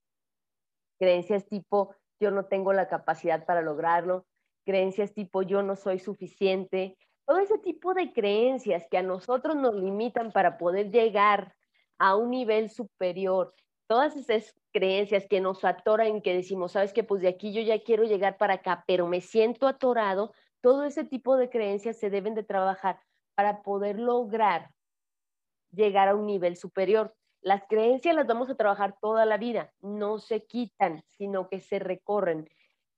Creencias 0.99 1.47
tipo, 1.47 1.95
yo 2.21 2.31
no 2.33 2.47
tengo 2.47 2.73
la 2.73 2.89
capacidad 2.89 3.47
para 3.47 3.63
lograrlo, 3.63 4.27
creencias 4.65 5.15
tipo 5.15 5.43
yo 5.43 5.63
no 5.63 5.77
soy 5.77 6.01
suficiente, 6.01 6.99
todo 7.25 7.39
ese 7.39 7.59
tipo 7.59 7.95
de 7.95 8.13
creencias 8.13 8.87
que 8.91 8.99
a 8.99 9.03
nosotros 9.03 9.55
nos 9.57 9.75
limitan 9.75 10.33
para 10.33 10.59
poder 10.59 10.91
llegar 10.91 11.55
a 11.99 12.17
un 12.17 12.31
nivel 12.31 12.69
superior, 12.69 13.55
todas 13.87 14.17
esas 14.17 14.55
creencias 14.73 15.27
que 15.29 15.41
nos 15.41 15.65
atoran, 15.65 16.21
que 16.21 16.35
decimos, 16.35 16.73
sabes 16.73 16.93
que 16.93 17.05
pues 17.05 17.23
de 17.23 17.29
aquí 17.29 17.53
yo 17.53 17.63
ya 17.63 17.83
quiero 17.83 18.05
llegar 18.05 18.39
para 18.39 18.55
acá, 18.55 18.85
pero 18.89 19.07
me 19.07 19.21
siento 19.21 19.69
atorado, 19.69 20.33
todo 20.61 20.85
ese 20.85 21.05
tipo 21.05 21.37
de 21.37 21.49
creencias 21.49 21.97
se 21.97 22.11
deben 22.11 22.35
de 22.35 22.43
trabajar 22.43 23.01
para 23.37 23.63
poder 23.63 24.01
lograr 24.01 24.71
llegar 25.71 26.09
a 26.09 26.15
un 26.17 26.27
nivel 26.27 26.57
superior. 26.57 27.15
Las 27.43 27.63
creencias 27.69 28.17
las 28.17 28.27
vamos 28.27 28.51
a 28.51 28.57
trabajar 28.57 28.97
toda 29.01 29.25
la 29.27 29.37
vida, 29.37 29.71
no 29.81 30.19
se 30.19 30.45
quitan, 30.47 31.05
sino 31.11 31.49
que 31.49 31.61
se 31.61 31.79
recorren. 31.79 32.49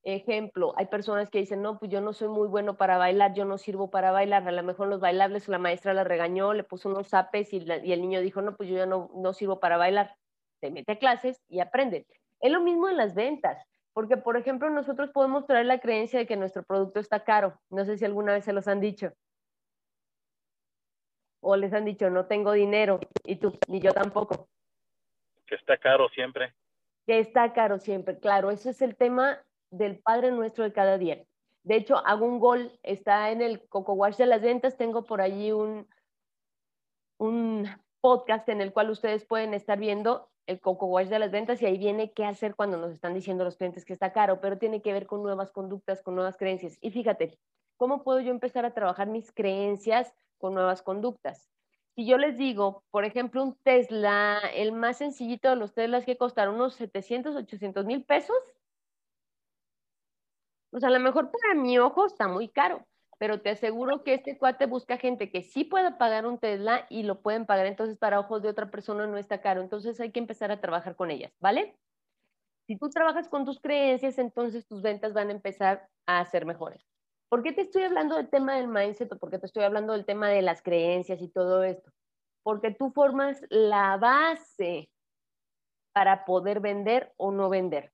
Ejemplo, 0.05 0.73
hay 0.77 0.87
personas 0.87 1.29
que 1.29 1.41
dicen, 1.41 1.61
no, 1.61 1.79
pues 1.79 1.91
yo 1.91 2.01
no 2.01 2.13
soy 2.13 2.29
muy 2.29 2.47
bueno 2.49 2.79
para 2.79 2.97
bailar, 2.97 3.35
yo 3.35 3.45
no 3.45 3.59
sirvo 3.59 3.91
para 3.91 4.13
bailar, 4.13 4.47
a 4.49 4.53
lo 4.53 4.63
mejor 4.63 4.89
los 4.89 5.01
bailables 5.01 5.49
la 5.49 5.59
maestra 5.59 5.93
la 5.93 6.05
regañó, 6.05 6.55
le 6.55 6.65
puso 6.65 6.89
unos 6.89 7.09
zapes 7.09 7.53
y, 7.53 7.59
el 7.59 8.01
niño 8.01 8.21
dijo, 8.21 8.41
no, 8.41 8.57
pues 8.57 8.71
yo 8.71 8.77
ya 8.77 8.87
no, 8.87 9.11
no 9.15 9.35
sirvo 9.35 9.61
para 9.61 9.77
bailar. 9.77 10.15
Se 10.61 10.71
mete 10.71 10.93
a 10.93 10.99
clases 10.99 11.43
y 11.49 11.61
aprende. 11.61 12.07
Es 12.41 12.53
lo 12.53 12.61
mismo 12.63 12.89
en 12.89 12.97
las 12.97 13.15
ventas, 13.15 13.63
porque 13.93 14.17
por 14.17 14.37
ejemplo 14.37 14.71
nosotros 14.71 15.11
podemos 15.11 15.47
traer 15.47 15.67
la 15.67 15.81
creencia 15.81 16.21
de 16.21 16.27
que 16.27 16.37
nuestro 16.37 16.63
producto 16.63 17.01
está 17.01 17.25
caro. 17.25 17.61
No 17.71 17.85
sé 17.85 17.99
si 17.99 18.05
alguna 18.05 18.33
vez 18.33 18.45
se 18.45 18.53
los 18.53 18.69
han 18.69 18.81
dicho 18.81 19.13
o 21.51 21.57
les 21.57 21.73
han 21.73 21.87
dicho 21.87 22.11
no 22.11 22.27
tengo 22.27 22.53
dinero 22.53 23.01
y 23.25 23.37
tú 23.37 23.59
ni 23.69 23.81
yo 23.81 23.93
tampoco. 23.93 24.49
Que 25.47 25.55
está 25.55 25.79
caro 25.79 26.11
siempre. 26.11 26.53
Que 27.07 27.21
está 27.21 27.55
caro 27.55 27.79
siempre, 27.79 28.19
claro, 28.19 28.51
eso 28.51 28.69
es 28.69 28.83
el 28.83 28.97
tema 28.97 29.43
del 29.71 29.99
Padre 29.99 30.31
Nuestro 30.31 30.65
de 30.65 30.75
cada 30.75 30.99
día. 30.99 31.25
De 31.63 31.77
hecho, 31.77 31.97
hago 32.07 32.27
un 32.27 32.39
gol, 32.39 32.71
está 32.83 33.31
en 33.31 33.41
el 33.41 33.67
Coco 33.69 33.95
Wash 33.95 34.17
de 34.17 34.27
las 34.27 34.43
ventas, 34.43 34.77
tengo 34.77 35.05
por 35.05 35.23
allí 35.23 35.51
un, 35.51 35.89
un 37.17 37.67
podcast 38.03 38.47
en 38.51 38.61
el 38.61 38.75
cual 38.75 38.91
ustedes 38.91 39.25
pueden 39.25 39.55
estar 39.55 39.79
viendo 39.79 40.29
el 40.47 40.61
coco 40.61 40.87
wash 40.87 41.09
de 41.09 41.19
las 41.19 41.31
ventas 41.31 41.61
y 41.61 41.67
ahí 41.67 41.77
viene 41.77 42.13
qué 42.13 42.25
hacer 42.25 42.55
cuando 42.55 42.79
nos 42.79 42.93
están 42.93 43.13
diciendo 43.13 43.45
los 43.45 43.57
clientes 43.57 43.85
que 43.85 43.93
está 43.93 44.13
caro, 44.13 44.41
pero 44.41 44.57
tiene 44.57 44.81
que 44.81 44.95
ver 44.95 45.07
con 45.07 45.23
nuevas 45.23 45.51
conductas, 45.51 46.03
con 46.03 46.15
nuevas 46.15 46.39
creencias. 46.39 46.79
Y 46.81 46.91
fíjate, 46.91 47.39
¿cómo 47.77 48.03
puedo 48.03 48.21
yo 48.21 48.31
empezar 48.31 48.65
a 48.65 48.73
trabajar 48.73 49.09
mis 49.09 49.31
creencias 49.31 50.15
con 50.39 50.55
nuevas 50.55 50.83
conductas? 50.83 51.51
Si 51.97 52.07
yo 52.07 52.19
les 52.19 52.39
digo, 52.39 52.85
por 52.91 53.05
ejemplo, 53.05 53.43
un 53.43 53.57
Tesla, 53.65 54.41
el 54.55 54.73
más 54.73 54.99
sencillito 54.99 55.51
de 55.51 55.57
los 55.57 55.75
Teslas 55.75 56.05
que 56.05 56.17
costaron 56.17 56.55
unos 56.57 56.75
700, 56.75 57.37
800 57.37 57.85
mil 57.87 58.05
pesos, 58.05 58.37
pues 60.71 60.85
a 60.85 60.91
lo 60.91 61.01
mejor 61.01 61.31
para 61.31 61.55
mi 61.55 61.79
ojo 61.79 62.07
está 62.07 62.29
muy 62.29 62.49
caro, 62.49 62.87
pero 63.19 63.41
te 63.41 63.51
aseguro 63.51 64.05
que 64.05 64.15
este 64.15 64.39
cuate 64.39 64.67
busca 64.67 64.99
gente 64.99 65.31
que 65.31 65.43
sí 65.43 65.65
pueda 65.65 65.99
pagar 65.99 66.27
un 66.27 66.39
Tesla 66.39 66.87
y 66.91 67.03
lo 67.05 67.21
pueden 67.23 67.47
pagar, 67.47 67.67
entonces 67.67 67.99
para 67.99 68.21
ojos 68.21 68.43
de 68.43 68.49
otra 68.51 68.71
persona 68.71 69.07
no 69.07 69.19
está 69.19 69.41
caro, 69.41 69.61
entonces 69.61 69.99
hay 70.01 70.13
que 70.13 70.21
empezar 70.21 70.51
a 70.53 70.61
trabajar 70.61 70.97
con 70.97 71.11
ellas, 71.11 71.33
¿vale? 71.41 71.77
Si 72.69 72.79
tú 72.79 72.91
trabajas 72.91 73.29
con 73.29 73.45
tus 73.45 73.61
creencias, 73.61 74.19
entonces 74.19 74.67
tus 74.67 74.83
ventas 74.83 75.13
van 75.15 75.29
a 75.29 75.33
empezar 75.33 75.89
a 76.07 76.25
ser 76.27 76.47
mejores. 76.47 76.88
¿Por 77.29 77.43
qué 77.43 77.53
te 77.53 77.61
estoy 77.61 77.83
hablando 77.83 78.17
del 78.17 78.31
tema 78.31 78.57
del 78.57 78.69
mindset 78.69 79.13
o 79.13 79.19
por 79.19 79.31
qué 79.31 79.39
te 79.39 79.47
estoy 79.47 79.65
hablando 79.65 79.93
del 79.93 80.07
tema 80.07 80.29
de 80.29 80.41
las 80.41 80.63
creencias 80.63 81.21
y 81.21 81.29
todo 81.29 81.63
esto? 81.63 81.91
Porque 82.43 82.71
tú 82.71 82.91
formas 82.91 83.43
la 83.51 83.99
base 83.99 84.91
para 85.93 86.25
poder 86.25 86.61
vender 86.61 87.13
o 87.17 87.31
no 87.31 87.51
vender. 87.51 87.93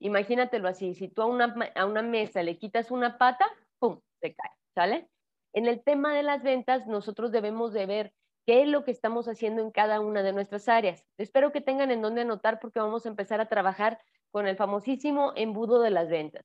Imagínatelo 0.00 0.68
así, 0.68 0.94
si 0.94 1.08
tú 1.08 1.22
a 1.22 1.26
una, 1.26 1.54
a 1.74 1.86
una 1.86 2.02
mesa 2.02 2.42
le 2.42 2.58
quitas 2.58 2.90
una 2.90 3.16
pata, 3.16 3.46
¡pum!, 3.78 4.00
se 4.20 4.34
cae, 4.34 4.50
¿sale? 4.74 5.08
En 5.54 5.66
el 5.66 5.82
tema 5.82 6.14
de 6.14 6.22
las 6.22 6.42
ventas, 6.42 6.86
nosotros 6.86 7.30
debemos 7.32 7.72
de 7.72 7.86
ver 7.86 8.12
qué 8.44 8.62
es 8.62 8.68
lo 8.68 8.84
que 8.84 8.90
estamos 8.90 9.28
haciendo 9.28 9.62
en 9.62 9.70
cada 9.70 10.00
una 10.00 10.22
de 10.22 10.32
nuestras 10.32 10.68
áreas. 10.68 11.06
Espero 11.16 11.52
que 11.52 11.60
tengan 11.60 11.90
en 11.90 12.02
dónde 12.02 12.22
anotar 12.22 12.58
porque 12.58 12.80
vamos 12.80 13.06
a 13.06 13.08
empezar 13.08 13.40
a 13.40 13.48
trabajar 13.48 14.00
con 14.30 14.46
el 14.46 14.56
famosísimo 14.56 15.32
embudo 15.36 15.80
de 15.80 15.90
las 15.90 16.08
ventas. 16.08 16.44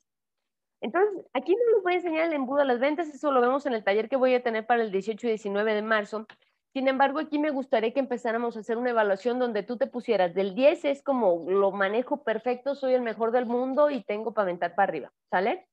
Entonces, 0.82 1.26
aquí 1.34 1.56
no 1.56 1.76
les 1.76 1.84
voy 1.84 1.94
a 1.94 1.96
enseñar 1.96 2.26
el 2.26 2.34
embudo 2.34 2.60
de 2.60 2.66
las 2.66 2.80
ventas, 2.80 3.08
eso 3.10 3.32
lo 3.32 3.42
vemos 3.42 3.66
en 3.66 3.74
el 3.74 3.84
taller 3.84 4.10
que 4.10 4.16
voy 4.16 4.36
a 4.36 4.44
tener 4.44 4.66
para 4.66 4.84
el 4.84 4.92
18 4.92 5.28
y 5.28 5.30
19 5.32 5.74
de 5.74 5.82
marzo, 5.82 6.28
sin 6.78 6.88
embargo, 6.88 7.18
aquí 7.18 7.40
me 7.40 7.50
gustaría 7.50 7.92
que 7.92 8.00
empezáramos 8.00 8.56
a 8.56 8.60
hacer 8.60 8.78
una 8.78 8.92
evaluación 8.92 9.40
donde 9.40 9.64
tú 9.64 9.78
te 9.78 9.88
pusieras 9.88 10.36
del 10.36 10.54
10 10.54 10.86
es 10.86 11.02
como 11.02 11.50
lo 11.50 11.72
manejo 11.72 12.24
perfecto, 12.24 12.76
soy 12.76 12.94
el 12.94 13.02
mejor 13.02 13.32
del 13.32 13.48
mundo 13.48 13.90
y 13.90 14.04
tengo 14.04 14.34
para 14.34 14.44
aventar 14.44 14.76
para 14.76 14.90
arriba, 14.90 15.14
¿sale? 15.32 15.68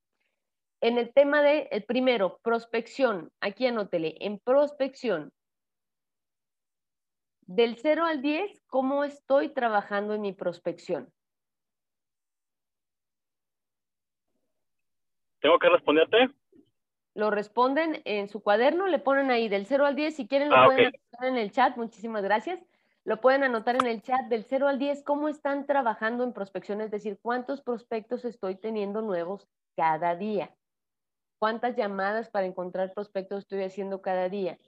En 0.80 0.96
el 0.96 1.12
tema 1.12 1.42
de, 1.42 1.68
el 1.72 1.84
primero, 1.84 2.38
prospección, 2.42 3.30
aquí 3.40 3.66
anótele, 3.66 4.16
en 4.20 4.38
prospección, 4.38 5.30
del 7.42 7.76
0 7.76 8.06
al 8.06 8.22
10, 8.22 8.62
¿cómo 8.66 9.04
estoy 9.04 9.50
trabajando 9.50 10.14
en 10.14 10.22
mi 10.22 10.32
prospección? 10.32 11.12
¿Tengo 15.44 15.58
que 15.58 15.68
responderte? 15.68 16.30
lo 17.14 17.30
responden 17.30 18.00
en 18.06 18.28
su 18.28 18.42
cuaderno, 18.42 18.88
le 18.88 18.98
ponen 18.98 19.30
ahí 19.30 19.48
del 19.48 19.66
0 19.66 19.84
al 19.86 19.94
10, 19.94 20.16
si 20.16 20.26
quieren 20.26 20.48
lo 20.48 20.56
Ah, 20.56 20.64
pueden 20.64 20.86
anotar 20.86 21.28
en 21.28 21.36
el 21.36 21.52
chat, 21.52 21.76
muchísimas 21.76 22.24
gracias. 22.24 22.58
Lo 23.04 23.20
pueden 23.20 23.44
anotar 23.44 23.76
en 23.76 23.86
el 23.86 24.02
chat 24.02 24.22
del 24.28 24.44
0 24.44 24.66
al 24.66 24.78
10, 24.78 25.04
cómo 25.04 25.28
están 25.28 25.66
trabajando 25.66 26.24
en 26.24 26.32
prospección, 26.32 26.80
es 26.80 26.90
decir, 26.90 27.18
cuántos 27.20 27.60
prospectos 27.60 28.24
estoy 28.24 28.56
teniendo 28.56 29.02
nuevos 29.02 29.46
cada 29.76 30.16
día. 30.16 30.56
¿Cuántas 31.38 31.76
llamadas 31.76 32.30
para 32.30 32.46
encontrar 32.46 32.94
prospectos 32.94 33.40
estoy 33.40 33.62
haciendo 33.62 34.00
cada 34.00 34.30
día? 34.30 34.58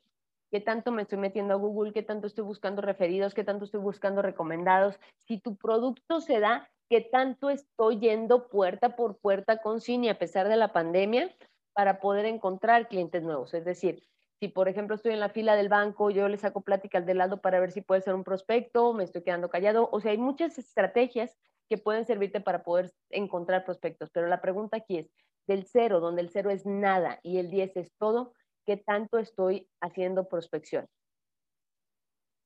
¿Qué 0.50 0.60
tanto 0.60 0.92
me 0.92 1.02
estoy 1.02 1.18
metiendo 1.18 1.54
a 1.54 1.56
Google? 1.56 1.94
¿Qué 1.94 2.02
tanto 2.02 2.26
estoy 2.26 2.44
buscando 2.44 2.82
referidos? 2.82 3.34
¿Qué 3.34 3.44
tanto 3.44 3.64
estoy 3.64 3.80
buscando 3.80 4.20
recomendados? 4.20 5.00
Si 5.16 5.40
tu 5.40 5.56
producto 5.56 6.20
se 6.20 6.38
da, 6.38 6.70
¿qué 6.88 7.00
tanto 7.00 7.50
estoy 7.50 7.98
yendo 7.98 8.48
puerta 8.48 8.96
por 8.96 9.18
puerta 9.18 9.58
con 9.58 9.80
Cine 9.80 10.10
a 10.10 10.18
pesar 10.18 10.48
de 10.48 10.56
la 10.56 10.72
pandemia 10.72 11.34
para 11.72 12.00
poder 12.00 12.26
encontrar 12.26 12.88
clientes 12.88 13.22
nuevos? 13.22 13.54
Es 13.54 13.64
decir, 13.64 14.02
si 14.38 14.48
por 14.48 14.68
ejemplo 14.68 14.96
estoy 14.96 15.12
en 15.12 15.20
la 15.20 15.30
fila 15.30 15.56
del 15.56 15.68
banco, 15.68 16.10
yo 16.10 16.28
le 16.28 16.36
saco 16.36 16.60
plática 16.60 16.98
al 16.98 17.06
de 17.06 17.14
lado 17.14 17.40
para 17.40 17.58
ver 17.58 17.72
si 17.72 17.80
puede 17.80 18.02
ser 18.02 18.14
un 18.14 18.24
prospecto, 18.24 18.92
me 18.92 19.04
estoy 19.04 19.22
quedando 19.22 19.48
callado. 19.48 19.88
O 19.92 20.00
sea, 20.00 20.10
hay 20.10 20.18
muchas 20.18 20.58
estrategias 20.58 21.36
que 21.68 21.78
pueden 21.78 22.06
servirte 22.06 22.40
para 22.40 22.62
poder 22.62 22.92
encontrar 23.10 23.64
prospectos. 23.64 24.10
Pero 24.10 24.26
la 24.26 24.40
pregunta 24.40 24.76
aquí 24.76 24.98
es, 24.98 25.10
del 25.46 25.64
cero, 25.64 26.00
donde 26.00 26.22
el 26.22 26.30
cero 26.30 26.50
es 26.50 26.66
nada 26.66 27.20
y 27.22 27.38
el 27.38 27.50
10 27.50 27.76
es 27.76 27.92
todo, 27.98 28.34
¿qué 28.66 28.76
tanto 28.76 29.18
estoy 29.18 29.68
haciendo 29.80 30.28
prospección? 30.28 30.86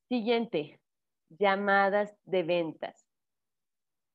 Siguiente, 0.09 0.81
llamadas 1.29 2.15
de 2.25 2.43
ventas. 2.43 3.10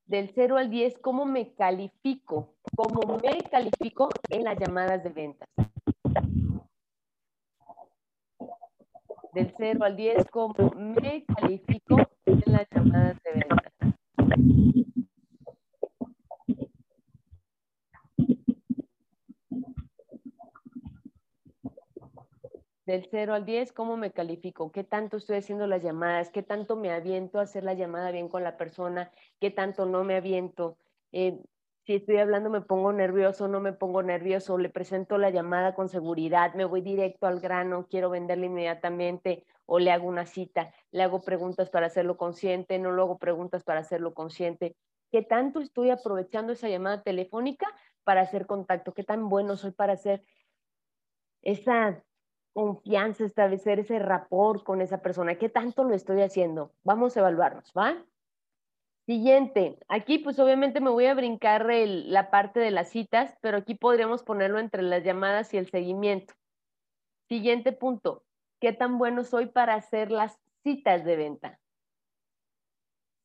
Del 0.08 0.30
0 0.36 0.58
al 0.58 0.70
10, 0.70 1.00
¿cómo 1.00 1.26
me 1.26 1.56
califico? 1.56 2.54
¿Cómo 2.76 3.18
me 3.18 3.42
califico 3.50 4.10
en 4.30 4.44
las 4.44 4.56
llamadas 4.60 5.04
de 5.04 5.10
ventas? 5.10 5.50
Del 9.34 9.52
0 9.58 9.84
al 9.84 9.96
10, 9.96 10.26
¿cómo 10.30 10.54
me 10.76 11.26
califico 11.26 11.98
en 12.28 12.44
las 12.46 12.68
llamadas 12.70 13.18
de 13.24 13.32
ventas? 13.32 14.94
Del 22.86 23.08
0 23.10 23.34
al 23.34 23.46
10, 23.46 23.74
¿cómo 23.74 23.98
me 23.98 24.12
califico? 24.12 24.72
¿Qué 24.72 24.84
tanto 24.84 25.18
estoy 25.18 25.38
haciendo 25.38 25.66
las 25.66 25.82
llamadas? 25.82 26.30
¿Qué 26.30 26.44
tanto 26.44 26.76
me 26.76 26.92
aviento 26.92 27.40
a 27.40 27.44
hacer 27.44 27.64
la 27.64 27.74
llamada 27.74 28.12
bien 28.12 28.30
con 28.30 28.44
la 28.44 28.58
persona? 28.58 29.12
¿Qué 29.40 29.50
tanto 29.50 29.88
no 29.88 30.04
me 30.04 30.16
aviento? 30.18 30.78
Eh, 31.12 31.42
si 31.86 31.96
estoy 31.96 32.18
hablando 32.18 32.52
me 32.52 32.62
pongo 32.62 32.94
nervioso, 32.94 33.48
no 33.48 33.60
me 33.60 33.74
pongo 33.74 34.04
nervioso, 34.04 34.60
le 34.60 34.70
presento 34.70 35.18
la 35.18 35.32
llamada 35.32 35.74
con 35.74 35.90
seguridad, 35.90 36.54
me 36.54 36.66
voy 36.66 36.82
directo 36.82 37.26
al 37.26 37.40
grano, 37.40 37.88
quiero 37.90 38.12
venderle 38.12 38.48
inmediatamente 38.48 39.46
o 39.66 39.80
le 39.80 39.92
hago 39.92 40.08
una 40.08 40.28
cita, 40.28 40.72
le 40.92 41.02
hago 41.02 41.22
preguntas 41.22 41.72
para 41.72 41.88
hacerlo 41.88 42.18
consciente, 42.18 42.78
no 42.78 42.92
le 42.92 43.02
hago 43.02 43.18
preguntas 43.18 43.64
para 43.64 43.80
hacerlo 43.80 44.14
consciente. 44.14 44.76
¿Qué 45.12 45.24
tanto 45.24 45.60
estoy 45.60 45.90
aprovechando 45.90 46.54
esa 46.54 46.70
llamada 46.70 47.02
telefónica 47.02 47.68
para 48.04 48.22
hacer 48.22 48.46
contacto? 48.46 48.94
¿Qué 48.94 49.04
tan 49.04 49.28
bueno 49.28 49.58
soy 49.58 49.72
para 49.72 49.94
hacer 49.94 50.24
esa 51.42 52.04
confianza, 52.56 53.26
establecer 53.26 53.80
ese 53.80 54.00
rapport 54.00 54.64
con 54.64 54.80
esa 54.82 55.02
persona? 55.02 55.36
¿Qué 55.36 55.50
tanto 55.50 55.84
lo 55.84 55.94
estoy 55.94 56.22
haciendo? 56.22 56.72
Vamos 56.86 57.16
a 57.16 57.20
evaluarnos, 57.20 57.74
¿va? 57.78 58.02
Siguiente, 59.06 59.78
aquí 59.90 60.20
pues 60.20 60.40
obviamente 60.40 60.80
me 60.80 60.90
voy 60.90 61.06
a 61.08 61.14
brincar 61.14 61.68
la 61.70 62.32
parte 62.32 62.62
de 62.62 62.72
las 62.72 62.90
citas, 62.90 63.38
pero 63.42 63.58
aquí 63.58 63.76
podríamos 63.76 64.24
ponerlo 64.24 64.58
entre 64.58 64.82
las 64.84 65.04
llamadas 65.04 65.54
y 65.54 65.58
el 65.58 65.70
seguimiento. 65.70 66.34
Siguiente 67.28 67.74
punto, 67.74 68.24
¿qué 68.62 68.72
tan 68.72 68.98
bueno 68.98 69.26
soy 69.26 69.48
para 69.48 69.76
hacer 69.76 70.10
las 70.10 70.40
citas 70.64 71.04
de 71.04 71.18
venta? 71.18 71.60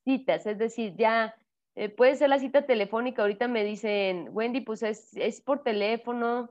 Citas, 0.05 0.45
es 0.45 0.59
decir, 0.59 0.97
ya 0.97 1.37
eh, 1.77 1.89
puede 1.89 2.17
ser 2.17 2.31
la 2.31 2.41
cita 2.41 2.67
telefónica, 2.67 3.23
ahorita 3.23 3.47
me 3.47 3.63
dicen, 3.63 4.29
Wendy, 4.33 4.63
pues 4.63 4.83
es, 4.83 5.17
es 5.17 5.41
por 5.41 5.63
teléfono. 5.63 6.51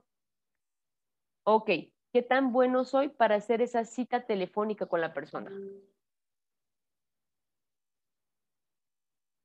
Ok, 1.44 1.70
¿qué 2.12 2.22
tan 2.22 2.52
bueno 2.52 2.84
soy 2.84 3.08
para 3.08 3.36
hacer 3.36 3.62
esa 3.62 3.84
cita 3.84 4.26
telefónica 4.26 4.86
con 4.86 5.00
la 5.00 5.12
persona? 5.12 5.50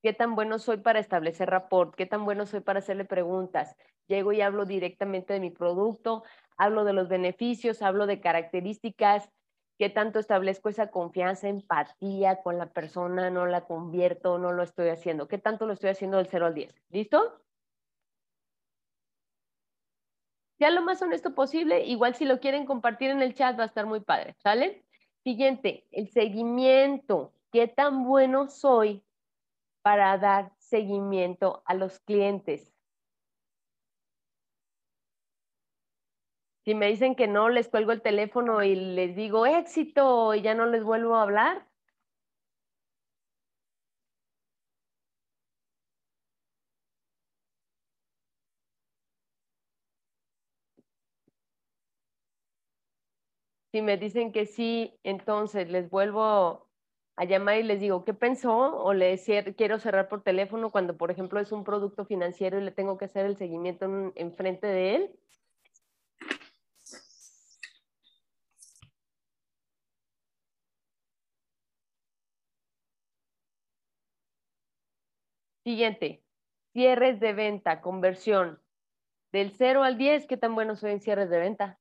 qué 0.05 0.13
tan 0.13 0.35
bueno 0.35 0.59
soy 0.59 0.77
para 0.77 0.99
establecer 0.99 1.49
rapport, 1.49 1.95
qué 1.95 2.05
tan 2.05 2.25
bueno 2.25 2.45
soy 2.45 2.59
para 2.59 2.77
hacerle 2.77 3.05
preguntas. 3.05 3.75
Llego 4.05 4.33
y 4.33 4.41
hablo 4.41 4.65
directamente 4.65 5.33
de 5.33 5.39
mi 5.39 5.49
producto, 5.49 6.23
hablo 6.57 6.83
de 6.83 6.93
los 6.93 7.09
beneficios, 7.09 7.81
hablo 7.81 8.05
de 8.05 8.21
características, 8.21 9.31
qué 9.79 9.89
tanto 9.89 10.19
establezco 10.19 10.69
esa 10.69 10.91
confianza, 10.91 11.47
empatía 11.47 12.43
con 12.43 12.59
la 12.59 12.67
persona, 12.67 13.31
no 13.31 13.47
la 13.47 13.65
convierto, 13.65 14.37
no 14.37 14.51
lo 14.51 14.61
estoy 14.61 14.89
haciendo, 14.89 15.27
qué 15.27 15.39
tanto 15.39 15.65
lo 15.65 15.73
estoy 15.73 15.89
haciendo 15.89 16.17
del 16.17 16.27
0 16.27 16.45
al 16.45 16.53
10. 16.53 16.75
¿Listo? 16.89 17.44
Sea 20.57 20.71
lo 20.71 20.81
más 20.81 21.01
honesto 21.01 21.35
posible, 21.35 21.85
igual 21.85 22.15
si 22.15 22.25
lo 22.25 22.39
quieren 22.39 22.65
compartir 22.65 23.09
en 23.09 23.21
el 23.21 23.33
chat 23.33 23.57
va 23.59 23.63
a 23.63 23.67
estar 23.67 23.85
muy 23.85 23.99
padre, 23.99 24.35
¿sale? 24.39 24.85
Siguiente, 25.23 25.85
el 25.91 26.09
seguimiento. 26.09 27.33
¿Qué 27.51 27.67
tan 27.67 28.03
bueno 28.05 28.47
soy 28.47 29.03
para 29.85 30.17
dar 30.17 30.51
seguimiento 30.57 31.61
a 31.67 31.75
los 31.75 31.99
clientes. 31.99 32.73
Si 36.63 36.73
me 36.73 36.87
dicen 36.87 37.13
que 37.13 37.27
no, 37.27 37.49
les 37.49 37.69
cuelgo 37.69 37.91
el 37.91 38.01
teléfono 38.01 38.63
y 38.63 38.73
les 38.73 39.15
digo 39.15 39.45
éxito 39.45 40.33
y 40.33 40.41
ya 40.41 40.55
no 40.55 40.65
les 40.65 40.83
vuelvo 40.83 41.15
a 41.15 41.21
hablar. 41.21 41.67
Si 53.75 53.81
me 53.81 53.97
dicen 53.97 54.31
que 54.31 54.45
sí, 54.45 54.97
entonces 55.03 55.69
les 55.69 55.89
vuelvo 55.89 56.69
a 57.17 57.25
llamar 57.25 57.57
y 57.57 57.63
les 57.63 57.81
digo, 57.81 58.05
¿qué 58.05 58.13
pensó? 58.13 58.77
O 58.77 58.93
le 58.93 59.17
quiero 59.57 59.79
cerrar 59.79 60.07
por 60.07 60.23
teléfono 60.23 60.71
cuando, 60.71 60.95
por 60.95 61.11
ejemplo, 61.11 61.41
es 61.41 61.51
un 61.51 61.65
producto 61.65 62.05
financiero 62.05 62.57
y 62.57 62.63
le 62.63 62.71
tengo 62.71 62.97
que 62.97 63.03
hacer 63.03 63.25
el 63.25 63.35
seguimiento 63.35 63.83
en, 63.83 64.13
enfrente 64.15 64.65
de 64.67 64.95
él. 64.95 65.19
Siguiente, 75.65 76.23
cierres 76.71 77.19
de 77.19 77.33
venta, 77.33 77.81
conversión. 77.81 78.61
Del 79.33 79.51
0 79.51 79.83
al 79.83 79.97
10, 79.97 80.27
¿qué 80.27 80.37
tan 80.37 80.55
bueno 80.55 80.77
soy 80.77 80.91
en 80.91 81.01
cierres 81.01 81.29
de 81.29 81.39
venta? 81.39 81.79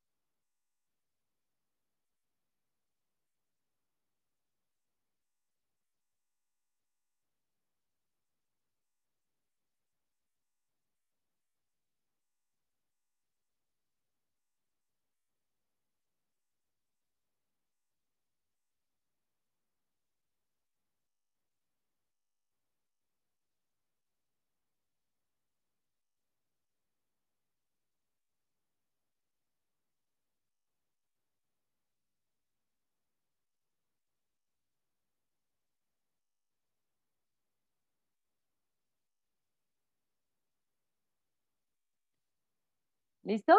¿Listo? 43.25 43.55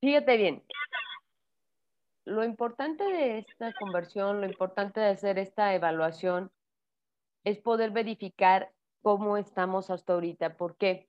Fíjate 0.00 0.36
bien. 0.36 0.64
Lo 2.24 2.44
importante 2.44 3.02
de 3.04 3.38
esta 3.38 3.72
conversión, 3.74 4.40
lo 4.40 4.46
importante 4.46 5.00
de 5.00 5.08
hacer 5.08 5.38
esta 5.38 5.74
evaluación 5.74 6.52
es 7.44 7.58
poder 7.58 7.90
verificar 7.90 8.72
cómo 9.02 9.36
estamos 9.36 9.90
hasta 9.90 10.12
ahorita. 10.12 10.56
¿Por 10.56 10.76
qué? 10.76 11.08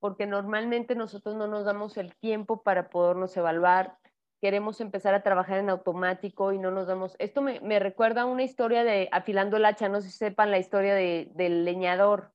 Porque 0.00 0.26
normalmente 0.26 0.94
nosotros 0.94 1.36
no 1.36 1.46
nos 1.46 1.64
damos 1.66 1.98
el 1.98 2.16
tiempo 2.16 2.62
para 2.62 2.88
podernos 2.88 3.36
evaluar. 3.36 3.98
Queremos 4.40 4.80
empezar 4.80 5.14
a 5.14 5.22
trabajar 5.22 5.58
en 5.58 5.68
automático 5.68 6.52
y 6.52 6.58
no 6.58 6.70
nos 6.70 6.86
damos... 6.86 7.16
Esto 7.18 7.42
me, 7.42 7.78
recuerda 7.78 8.22
a 8.22 8.26
una 8.26 8.44
historia 8.44 8.84
de 8.84 9.08
afilando 9.12 9.58
el 9.58 9.66
hacha, 9.66 9.88
no 9.88 10.00
sé 10.00 10.10
si 10.10 10.16
sepan 10.16 10.50
la 10.50 10.58
historia 10.58 10.94
del 10.94 11.64
leñador. 11.64 12.32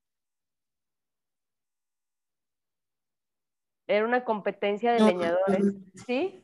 Era 3.87 4.05
una 4.05 4.23
competencia 4.23 4.93
de 4.93 4.99
leñadores, 5.01 5.73
¿sí? 6.05 6.43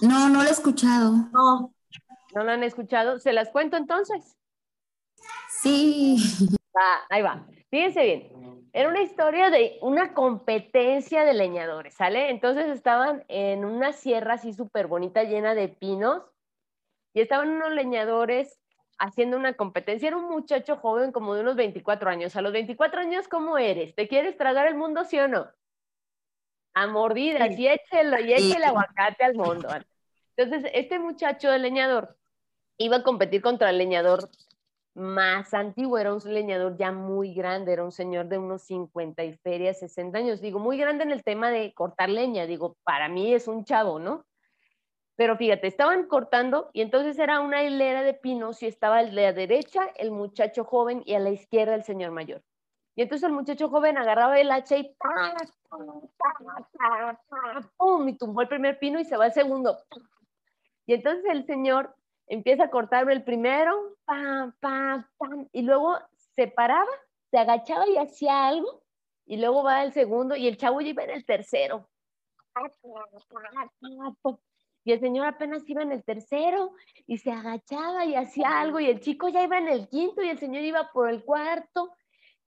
No, 0.00 0.28
no 0.28 0.42
lo 0.42 0.48
he 0.48 0.52
escuchado. 0.52 1.12
No. 1.32 1.72
¿No 2.34 2.44
lo 2.44 2.50
han 2.50 2.64
escuchado? 2.64 3.18
¿Se 3.18 3.32
las 3.32 3.50
cuento 3.50 3.76
entonces? 3.76 4.36
Sí. 5.48 6.16
ahí 7.10 7.22
va. 7.22 7.46
Fíjense 7.70 8.02
bien. 8.02 8.68
Era 8.72 8.88
una 8.88 9.02
historia 9.02 9.50
de 9.50 9.78
una 9.82 10.14
competencia 10.14 11.24
de 11.24 11.34
leñadores, 11.34 11.94
¿sale? 11.94 12.30
Entonces 12.30 12.66
estaban 12.68 13.24
en 13.28 13.64
una 13.64 13.92
sierra 13.92 14.34
así 14.34 14.54
súper 14.54 14.86
bonita, 14.86 15.24
llena 15.24 15.54
de 15.54 15.68
pinos, 15.68 16.22
y 17.14 17.20
estaban 17.20 17.50
unos 17.50 17.72
leñadores 17.72 18.58
haciendo 18.98 19.36
una 19.36 19.54
competencia. 19.54 20.08
Era 20.08 20.16
un 20.16 20.30
muchacho 20.30 20.76
joven 20.76 21.12
como 21.12 21.34
de 21.34 21.42
unos 21.42 21.56
24 21.56 22.08
años. 22.10 22.34
A 22.34 22.42
los 22.42 22.52
24 22.52 23.00
años, 23.02 23.28
¿cómo 23.28 23.58
eres? 23.58 23.94
¿Te 23.94 24.08
quieres 24.08 24.38
tragar 24.38 24.66
el 24.66 24.74
mundo, 24.74 25.04
sí 25.04 25.18
o 25.18 25.28
no? 25.28 25.48
A 26.74 26.86
mordidas 26.86 27.58
y 27.58 27.68
échelo 27.68 28.20
y 28.20 28.32
eche 28.32 28.56
el 28.56 28.64
aguacate 28.64 29.24
al 29.24 29.34
mundo. 29.34 29.68
Entonces, 30.36 30.70
este 30.74 30.98
muchacho 30.98 31.50
de 31.50 31.58
leñador 31.58 32.16
iba 32.78 32.96
a 32.96 33.02
competir 33.02 33.42
contra 33.42 33.70
el 33.70 33.78
leñador 33.78 34.28
más 34.94 35.54
antiguo, 35.54 35.98
era 35.98 36.12
un 36.12 36.20
leñador 36.24 36.76
ya 36.76 36.92
muy 36.92 37.32
grande, 37.32 37.72
era 37.72 37.84
un 37.84 37.92
señor 37.92 38.26
de 38.26 38.38
unos 38.38 38.62
50 38.62 39.24
y 39.24 39.34
feria, 39.38 39.72
60 39.72 40.18
años, 40.18 40.40
digo, 40.40 40.58
muy 40.58 40.76
grande 40.76 41.04
en 41.04 41.12
el 41.12 41.24
tema 41.24 41.50
de 41.50 41.72
cortar 41.72 42.10
leña, 42.10 42.46
digo, 42.46 42.76
para 42.84 43.08
mí 43.08 43.32
es 43.32 43.48
un 43.48 43.64
chavo, 43.64 43.98
¿no? 43.98 44.26
Pero 45.16 45.36
fíjate, 45.36 45.66
estaban 45.66 46.06
cortando 46.06 46.70
y 46.72 46.82
entonces 46.82 47.18
era 47.18 47.40
una 47.40 47.62
hilera 47.62 48.02
de 48.02 48.14
pinos 48.14 48.62
y 48.62 48.66
estaba 48.66 48.98
a 48.98 49.02
la 49.02 49.32
derecha 49.32 49.88
el 49.96 50.10
muchacho 50.10 50.64
joven 50.64 51.02
y 51.06 51.14
a 51.14 51.20
la 51.20 51.30
izquierda 51.30 51.74
el 51.74 51.84
señor 51.84 52.10
mayor. 52.10 52.42
Y 52.94 53.02
entonces 53.02 53.26
el 53.26 53.32
muchacho 53.32 53.70
joven 53.70 53.96
agarraba 53.96 54.38
el 54.38 54.50
hacha 54.50 54.76
y 54.76 54.94
¡pum! 57.76 58.08
y 58.08 58.18
tumbó 58.18 58.42
el 58.42 58.48
primer 58.48 58.78
pino 58.78 59.00
y 59.00 59.04
se 59.04 59.16
va 59.16 59.26
el 59.26 59.32
segundo. 59.32 59.78
Y 60.86 60.94
entonces 60.94 61.24
el 61.30 61.46
señor 61.46 61.94
empieza 62.26 62.64
a 62.64 62.70
cortar 62.70 63.10
el 63.10 63.24
primero, 63.24 63.96
pam, 64.04 64.52
pam, 64.60 65.06
pam, 65.16 65.48
y 65.52 65.62
luego 65.62 65.98
se 66.34 66.48
paraba, 66.48 66.90
se 67.30 67.38
agachaba 67.38 67.88
y 67.88 67.96
hacía 67.96 68.46
algo, 68.46 68.82
y 69.26 69.38
luego 69.38 69.62
va 69.62 69.84
el 69.84 69.92
segundo, 69.92 70.36
y 70.36 70.48
el 70.48 70.56
chavo 70.58 70.80
ya 70.80 70.88
iba 70.88 71.04
en 71.04 71.10
el 71.10 71.24
tercero. 71.24 71.88
Y 74.84 74.92
el 74.92 75.00
señor 75.00 75.26
apenas 75.26 75.68
iba 75.68 75.82
en 75.82 75.92
el 75.92 76.02
tercero 76.02 76.74
y 77.06 77.18
se 77.18 77.30
agachaba 77.30 78.04
y 78.04 78.16
hacía 78.16 78.60
algo, 78.60 78.80
y 78.80 78.86
el 78.86 79.00
chico 79.00 79.28
ya 79.28 79.42
iba 79.42 79.56
en 79.56 79.68
el 79.68 79.88
quinto 79.88 80.22
y 80.22 80.28
el 80.28 80.38
señor 80.38 80.62
iba 80.62 80.90
por 80.92 81.08
el 81.08 81.24
cuarto 81.24 81.94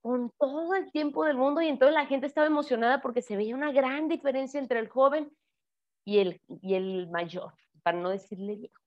con 0.06 0.30
todo 0.38 0.76
el 0.76 0.92
tiempo 0.92 1.24
del 1.24 1.36
mundo 1.36 1.60
y 1.60 1.66
entonces 1.66 1.92
la 1.92 2.06
gente 2.06 2.28
estaba 2.28 2.46
emocionada 2.46 3.02
porque 3.02 3.22
se 3.22 3.36
veía 3.36 3.56
una 3.56 3.72
gran 3.72 4.06
diferencia 4.06 4.60
entre 4.60 4.78
el 4.78 4.88
joven 4.88 5.36
y 6.04 6.18
el, 6.20 6.40
y 6.62 6.76
el 6.76 7.10
mayor, 7.10 7.52
para 7.82 7.98
no 7.98 8.10
decirle 8.10 8.54
viejo. 8.54 8.80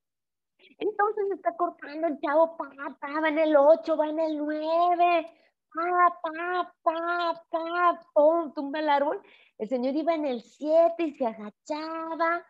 Entonces 0.77 1.25
está 1.36 1.58
cortando 1.58 2.08
el 2.08 2.21
chavo, 2.21 2.55
pa, 2.55 2.69
pa, 3.01 3.19
va 3.19 3.27
en 3.27 3.38
el 3.38 3.58
8, 3.58 3.97
va 3.97 4.08
en 4.08 4.17
el 4.17 4.38
9, 4.38 5.32
pa, 5.73 6.19
pa, 6.23 6.73
pa, 6.84 7.45
pa, 7.49 7.99
pum, 8.13 8.53
tumba 8.53 8.79
el 8.79 8.88
árbol. 8.88 9.21
El 9.58 9.67
señor 9.67 9.97
iba 9.97 10.15
en 10.15 10.23
el 10.23 10.41
7 10.41 11.03
y 11.03 11.12
se 11.15 11.25
agachaba, 11.25 12.45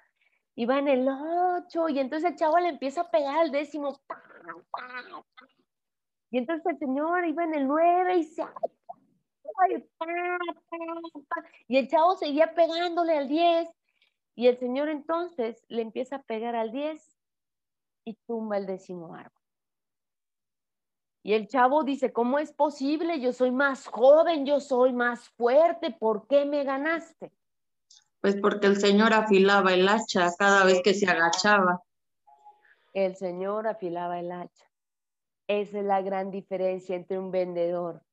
iba 0.54 0.78
en 0.78 0.90
el 0.90 1.10
8, 1.10 1.90
y 1.90 1.98
entonces 1.98 2.30
el 2.30 2.38
chavo 2.38 2.60
le 2.60 2.70
empieza 2.70 3.02
a 3.02 3.10
pegar 3.10 3.40
al 3.40 3.52
décimo, 3.52 4.00
pa, 4.06 4.22
pa, 4.72 5.26
pa, 5.36 5.48
y 6.32 6.38
entonces 6.38 6.66
el 6.66 6.78
señor 6.78 7.26
iba 7.26 7.44
en 7.44 7.56
el 7.56 7.68
9 7.68 8.18
y 8.18 8.24
se... 8.24 8.44
Y 11.68 11.78
el 11.78 11.88
chavo 11.88 12.16
seguía 12.16 12.54
pegándole 12.54 13.18
al 13.18 13.28
10. 13.28 13.68
Y 14.36 14.48
el 14.48 14.58
señor 14.58 14.90
entonces 14.90 15.66
le 15.68 15.82
empieza 15.82 16.18
a 16.18 16.22
pegar 16.24 16.56
al 16.56 16.72
10 16.72 17.18
y 18.06 18.14
tumba 18.28 18.58
el 18.58 18.68
décimo 18.68 19.16
árbol. 19.16 19.34
Y 21.24 21.34
el 21.34 21.48
chavo 21.48 21.84
dice, 21.84 22.14
¿cómo 22.14 22.40
es 22.40 22.54
posible? 22.54 23.20
Yo 23.20 23.34
soy 23.34 23.52
más 23.52 23.88
joven, 23.88 24.46
yo 24.46 24.62
soy 24.62 24.94
más 24.94 25.28
fuerte, 25.30 25.92
¿por 25.92 26.28
qué 26.28 26.46
me 26.46 26.64
ganaste? 26.64 27.34
Pues 28.22 28.38
porque 28.38 28.68
el 28.68 28.78
señor 28.78 29.14
afilaba 29.14 29.74
el 29.74 29.88
hacha 29.88 30.30
cada 30.38 30.64
vez 30.64 30.82
que 30.84 30.94
se 30.94 31.10
agachaba. 31.10 31.82
El 32.94 33.16
señor 33.18 33.68
afilaba 33.68 34.20
el 34.20 34.32
hacha. 34.32 34.69
Esa 35.50 35.80
es 35.80 35.86
la 35.86 36.04
gran 36.04 36.30
diferencia 36.30 36.96
entre 36.96 37.18
un 37.18 37.32
vendedor 37.32 38.04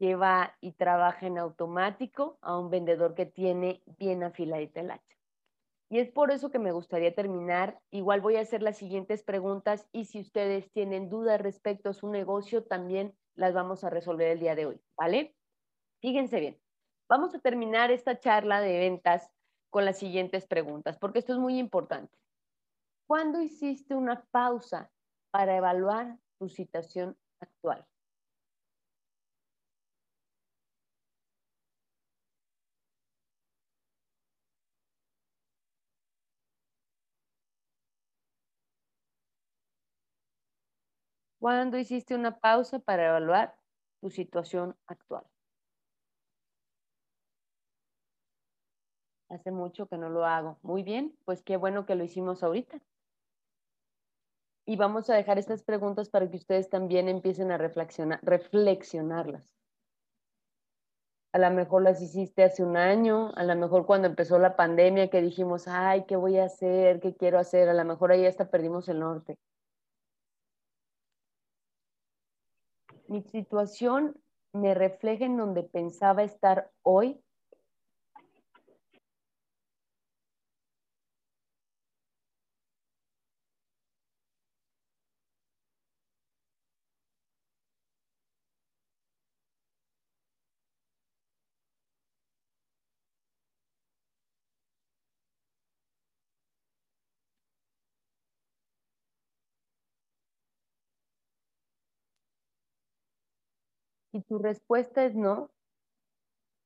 que 0.00 0.16
va 0.16 0.56
y 0.60 0.72
trabaja 0.72 1.28
en 1.28 1.38
automático 1.38 2.36
a 2.40 2.58
un 2.58 2.68
vendedor 2.68 3.14
que 3.14 3.26
tiene 3.26 3.80
bien 3.96 4.24
afiladita 4.24 4.80
el 4.80 4.90
hacha. 4.90 5.16
Y 5.88 6.00
es 6.00 6.10
por 6.10 6.32
eso 6.32 6.50
que 6.50 6.58
me 6.58 6.72
gustaría 6.72 7.14
terminar. 7.14 7.80
Igual 7.92 8.20
voy 8.20 8.34
a 8.34 8.40
hacer 8.40 8.60
las 8.60 8.76
siguientes 8.76 9.22
preguntas 9.22 9.88
y 9.92 10.06
si 10.06 10.20
ustedes 10.20 10.68
tienen 10.72 11.08
dudas 11.08 11.40
respecto 11.40 11.90
a 11.90 11.94
su 11.94 12.08
negocio, 12.08 12.64
también 12.64 13.16
las 13.36 13.54
vamos 13.54 13.84
a 13.84 13.90
resolver 13.90 14.32
el 14.32 14.40
día 14.40 14.56
de 14.56 14.66
hoy, 14.66 14.80
¿vale? 14.96 15.36
Fíjense 16.00 16.40
bien. 16.40 16.60
Vamos 17.08 17.36
a 17.36 17.38
terminar 17.38 17.92
esta 17.92 18.18
charla 18.18 18.60
de 18.60 18.80
ventas 18.80 19.30
con 19.70 19.84
las 19.84 19.96
siguientes 19.96 20.44
preguntas, 20.44 20.98
porque 20.98 21.20
esto 21.20 21.34
es 21.34 21.38
muy 21.38 21.56
importante. 21.56 22.18
¿Cuándo 23.06 23.40
hiciste 23.40 23.94
una 23.94 24.24
pausa 24.32 24.90
para 25.30 25.56
evaluar 25.56 26.18
tu 26.38 26.48
situación 26.48 27.16
actual. 27.40 27.86
¿Cuándo 41.40 41.78
hiciste 41.78 42.14
una 42.14 42.38
pausa 42.38 42.78
para 42.78 43.08
evaluar 43.08 43.56
tu 44.00 44.08
situación 44.10 44.76
actual? 44.86 45.24
Hace 49.30 49.52
mucho 49.52 49.86
que 49.88 49.96
no 49.96 50.10
lo 50.10 50.26
hago. 50.26 50.58
Muy 50.60 50.82
bien, 50.82 51.16
pues 51.24 51.42
qué 51.42 51.56
bueno 51.56 51.86
que 51.86 51.94
lo 51.94 52.04
hicimos 52.04 52.42
ahorita. 52.42 52.82
Y 54.68 54.76
vamos 54.76 55.08
a 55.08 55.14
dejar 55.14 55.38
estas 55.38 55.62
preguntas 55.62 56.10
para 56.10 56.28
que 56.28 56.36
ustedes 56.36 56.68
también 56.68 57.08
empiecen 57.08 57.50
a 57.50 57.56
reflexionar, 57.56 58.20
reflexionarlas. 58.22 59.56
A 61.32 61.38
lo 61.38 61.50
mejor 61.52 61.80
las 61.80 62.02
hiciste 62.02 62.44
hace 62.44 62.62
un 62.62 62.76
año, 62.76 63.32
a 63.36 63.44
lo 63.44 63.56
mejor 63.56 63.86
cuando 63.86 64.08
empezó 64.08 64.38
la 64.38 64.56
pandemia 64.56 65.08
que 65.08 65.22
dijimos, 65.22 65.68
ay, 65.68 66.04
¿qué 66.04 66.16
voy 66.16 66.36
a 66.36 66.44
hacer? 66.44 67.00
¿Qué 67.00 67.16
quiero 67.16 67.38
hacer? 67.38 67.70
A 67.70 67.72
lo 67.72 67.82
mejor 67.86 68.12
ahí 68.12 68.26
hasta 68.26 68.50
perdimos 68.50 68.90
el 68.90 68.98
norte. 68.98 69.38
Mi 73.06 73.22
situación 73.22 74.20
me 74.52 74.74
refleja 74.74 75.24
en 75.24 75.38
donde 75.38 75.62
pensaba 75.62 76.24
estar 76.24 76.70
hoy 76.82 77.22
Si 104.12 104.22
tu 104.22 104.38
respuesta 104.38 105.04
es 105.04 105.14
no, 105.14 105.50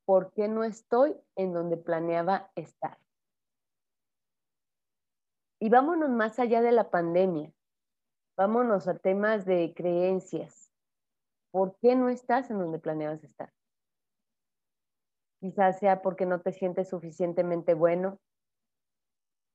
¿por 0.05 0.33
qué 0.33 0.49
no 0.49 0.63
estoy 0.63 1.17
en 1.37 1.53
donde 1.53 1.77
planeaba 1.77 2.51
estar? 2.55 2.99
Y 5.61 5.69
vámonos 5.69 6.11
más 6.11 6.39
allá 6.39 6.61
de 6.61 6.73
la 6.73 6.91
pandemia. 6.91 7.53
Vámonos 8.37 8.89
a 8.89 8.99
temas 8.99 9.45
de 9.45 9.75
creencias. 9.77 10.73
¿Por 11.51 11.77
qué 11.79 11.95
no 11.95 12.09
estás 12.09 12.51
en 12.51 12.59
donde 12.59 12.79
planeabas 12.79 13.23
estar? 13.23 13.53
Quizás 15.41 15.79
sea 15.79 16.03
porque 16.03 16.27
no 16.27 16.41
te 16.41 16.53
sientes 16.53 16.89
suficientemente 16.89 17.75
bueno. 17.75 18.19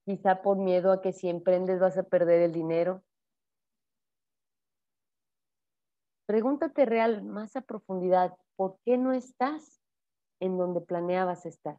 Quizá 0.06 0.42
por 0.42 0.58
miedo 0.58 0.92
a 0.92 1.02
que 1.02 1.14
si 1.14 1.30
emprendes 1.30 1.80
vas 1.80 1.98
a 1.98 2.04
perder 2.04 2.42
el 2.42 2.52
dinero. 2.52 3.04
Pregúntate 6.28 6.86
real, 6.86 7.24
más 7.24 7.56
a 7.56 7.62
profundidad, 7.62 8.36
¿por 8.58 8.78
qué 8.84 8.98
no 8.98 9.14
estás 9.14 9.82
en 10.42 10.58
donde 10.58 10.82
planeabas 10.82 11.46
estar? 11.46 11.78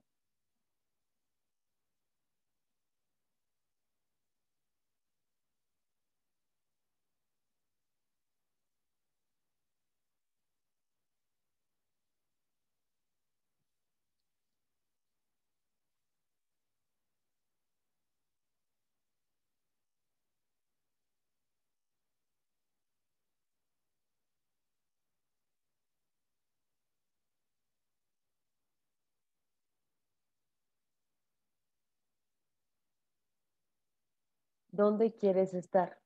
¿Dónde 34.79 35.13
quieres 35.13 35.55
estar? 35.55 35.99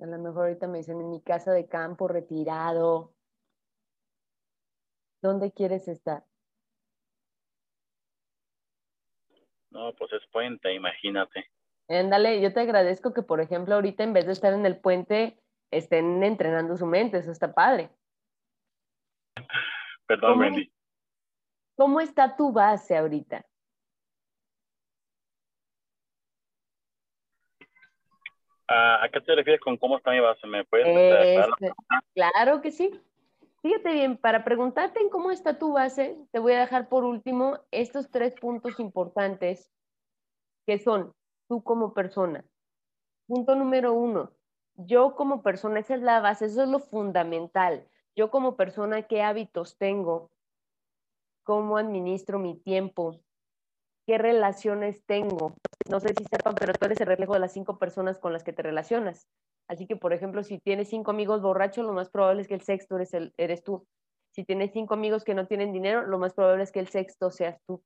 A 0.00 0.04
lo 0.04 0.18
mejor 0.18 0.42
ahorita 0.42 0.68
me 0.68 0.76
dicen 0.76 1.00
en 1.00 1.08
mi 1.08 1.22
casa 1.22 1.52
de 1.52 1.66
campo, 1.66 2.08
retirado. 2.08 3.14
¿Dónde 5.22 5.50
quieres 5.52 5.88
estar? 5.88 6.26
No, 9.70 9.94
pues 9.94 10.12
es 10.12 10.26
puente, 10.30 10.74
imagínate. 10.74 11.50
Ándale, 11.90 12.40
yo 12.40 12.52
te 12.52 12.60
agradezco 12.60 13.12
que, 13.12 13.22
por 13.22 13.40
ejemplo, 13.40 13.74
ahorita 13.74 14.04
en 14.04 14.12
vez 14.12 14.24
de 14.24 14.32
estar 14.32 14.52
en 14.52 14.64
el 14.64 14.78
puente, 14.78 15.36
estén 15.72 16.22
entrenando 16.22 16.76
su 16.76 16.86
mente, 16.86 17.18
eso 17.18 17.32
está 17.32 17.52
padre. 17.52 17.90
Perdón, 20.06 20.32
¿Cómo? 20.32 20.42
Wendy. 20.42 20.72
¿Cómo 21.76 22.00
está 22.00 22.36
tu 22.36 22.52
base 22.52 22.96
ahorita? 22.96 23.44
Ah, 28.68 29.02
¿A 29.02 29.08
qué 29.08 29.20
te 29.20 29.34
refieres 29.34 29.60
con 29.60 29.76
cómo 29.76 29.96
está 29.96 30.12
mi 30.12 30.20
base? 30.20 30.46
¿Me 30.46 30.64
puedes 30.64 30.86
aclarar? 30.86 31.48
Este, 31.60 31.72
claro 32.14 32.60
que 32.60 32.70
sí. 32.70 33.00
Fíjate 33.62 33.92
bien, 33.92 34.16
para 34.16 34.44
preguntarte 34.44 35.00
en 35.00 35.10
cómo 35.10 35.32
está 35.32 35.58
tu 35.58 35.72
base, 35.72 36.16
te 36.30 36.38
voy 36.38 36.52
a 36.52 36.60
dejar 36.60 36.88
por 36.88 37.04
último 37.04 37.58
estos 37.72 38.10
tres 38.10 38.34
puntos 38.34 38.78
importantes 38.78 39.72
que 40.66 40.78
son 40.78 41.12
tú 41.50 41.64
como 41.64 41.92
persona. 41.92 42.44
Punto 43.26 43.56
número 43.56 43.92
uno, 43.92 44.30
yo 44.76 45.16
como 45.16 45.42
persona, 45.42 45.80
esa 45.80 45.96
es 45.96 46.00
la 46.00 46.20
base, 46.20 46.46
eso 46.46 46.62
es 46.62 46.68
lo 46.68 46.78
fundamental. 46.78 47.88
Yo 48.14 48.30
como 48.30 48.56
persona, 48.56 49.02
¿qué 49.02 49.22
hábitos 49.22 49.76
tengo? 49.76 50.30
¿Cómo 51.42 51.76
administro 51.76 52.38
mi 52.38 52.54
tiempo? 52.54 53.20
¿Qué 54.06 54.16
relaciones 54.16 55.04
tengo? 55.06 55.56
No 55.90 55.98
sé 55.98 56.14
si 56.16 56.24
sepan, 56.24 56.54
pero 56.54 56.72
tú 56.72 56.86
eres 56.86 57.00
el 57.00 57.08
reflejo 57.08 57.34
de 57.34 57.40
las 57.40 57.52
cinco 57.52 57.80
personas 57.80 58.18
con 58.18 58.32
las 58.32 58.44
que 58.44 58.52
te 58.52 58.62
relacionas. 58.62 59.26
Así 59.66 59.88
que, 59.88 59.96
por 59.96 60.12
ejemplo, 60.12 60.44
si 60.44 60.58
tienes 60.58 60.88
cinco 60.88 61.10
amigos 61.10 61.42
borrachos, 61.42 61.84
lo 61.84 61.92
más 61.92 62.10
probable 62.10 62.42
es 62.42 62.48
que 62.48 62.54
el 62.54 62.62
sexto 62.62 62.94
eres, 62.94 63.12
eres 63.36 63.64
tú. 63.64 63.88
Si 64.30 64.44
tienes 64.44 64.70
cinco 64.72 64.94
amigos 64.94 65.24
que 65.24 65.34
no 65.34 65.48
tienen 65.48 65.72
dinero, 65.72 66.06
lo 66.06 66.18
más 66.20 66.32
probable 66.32 66.62
es 66.62 66.70
que 66.70 66.78
el 66.78 66.88
sexto 66.88 67.32
seas 67.32 67.60
tú. 67.66 67.82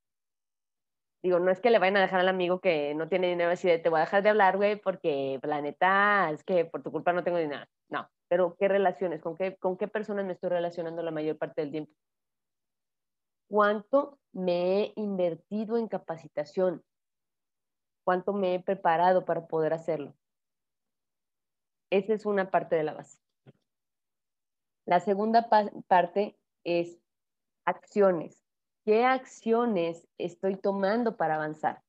Digo, 1.25 1.39
no 1.39 1.51
es 1.51 1.59
que 1.59 1.71
le 1.71 1.79
vayan 1.79 1.97
a 1.97 2.03
dejar 2.03 2.21
al 2.21 2.29
amigo 2.29 2.61
que 2.61 2.95
no 2.95 3.09
tiene 3.09 3.29
dinero 3.29 3.51
así 3.51 3.67
de 3.67 3.79
te 3.79 3.89
voy 3.89 3.97
a 3.97 4.03
dejar 4.03 4.23
de 4.23 4.29
hablar, 4.29 4.59
güey, 4.59 4.77
porque 4.77 5.41
la 5.43 5.63
neta 5.63 6.31
es 6.31 6.45
que 6.45 6.67
por 6.67 6.83
tu 6.83 6.93
culpa 6.93 7.15
no 7.15 7.25
tengo 7.25 7.39
dinero. 7.39 7.65
No, 7.89 8.11
pero 8.29 8.55
¿qué 8.59 8.69
relaciones? 8.69 9.23
¿Con 9.23 9.35
qué, 9.35 9.57
¿Con 9.57 9.79
qué 9.79 9.89
personas 9.89 10.27
me 10.27 10.35
estoy 10.35 10.51
relacionando 10.51 11.03
la 11.03 11.11
mayor 11.13 11.39
parte 11.39 11.63
del 11.63 11.71
tiempo? 11.71 11.95
¿Cuánto 13.49 14.19
me 14.33 14.83
he 14.83 14.93
invertido 14.97 15.79
en 15.79 15.89
capacitación? 15.89 16.85
¿Cuánto 18.05 18.35
me 18.35 18.57
he 18.57 18.61
preparado 18.61 19.25
para 19.25 19.47
poder 19.47 19.73
hacerlo? 19.73 20.15
Esa 21.89 22.13
es 22.13 22.27
una 22.27 22.51
parte 22.51 22.77
de 22.77 22.83
la 22.83 22.93
base. 22.93 23.19
La 24.85 25.01
segunda 25.01 25.49
pa 25.49 25.71
parte 25.89 26.37
es 26.65 26.99
acciones. 27.65 28.44
¿Qué 28.85 29.05
acciones 29.05 30.07
estoy 30.19 30.57
tomando 30.57 31.17
para 31.17 31.37
avanzar? 31.37 31.83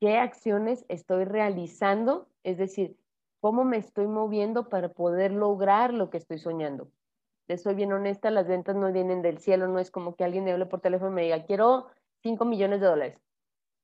¿Qué 0.00 0.16
acciones 0.16 0.84
estoy 0.88 1.24
realizando? 1.24 2.28
Es 2.44 2.58
decir, 2.58 2.96
¿cómo 3.40 3.64
me 3.64 3.76
estoy 3.78 4.06
moviendo 4.06 4.68
para 4.68 4.90
poder 4.92 5.32
lograr 5.32 5.92
lo 5.92 6.10
que 6.10 6.18
estoy 6.18 6.38
soñando? 6.38 6.90
Les 7.48 7.62
soy 7.62 7.74
bien 7.74 7.92
honesta, 7.92 8.30
las 8.30 8.46
ventas 8.48 8.76
no 8.76 8.92
vienen 8.92 9.22
del 9.22 9.38
cielo, 9.38 9.68
no 9.68 9.78
es 9.80 9.90
como 9.90 10.14
que 10.16 10.24
alguien 10.24 10.44
me 10.44 10.52
hable 10.52 10.66
por 10.66 10.80
teléfono 10.80 11.10
y 11.12 11.14
me 11.14 11.22
diga, 11.22 11.44
quiero 11.44 11.88
5 12.22 12.44
millones 12.44 12.80
de 12.80 12.86
dólares. 12.86 13.18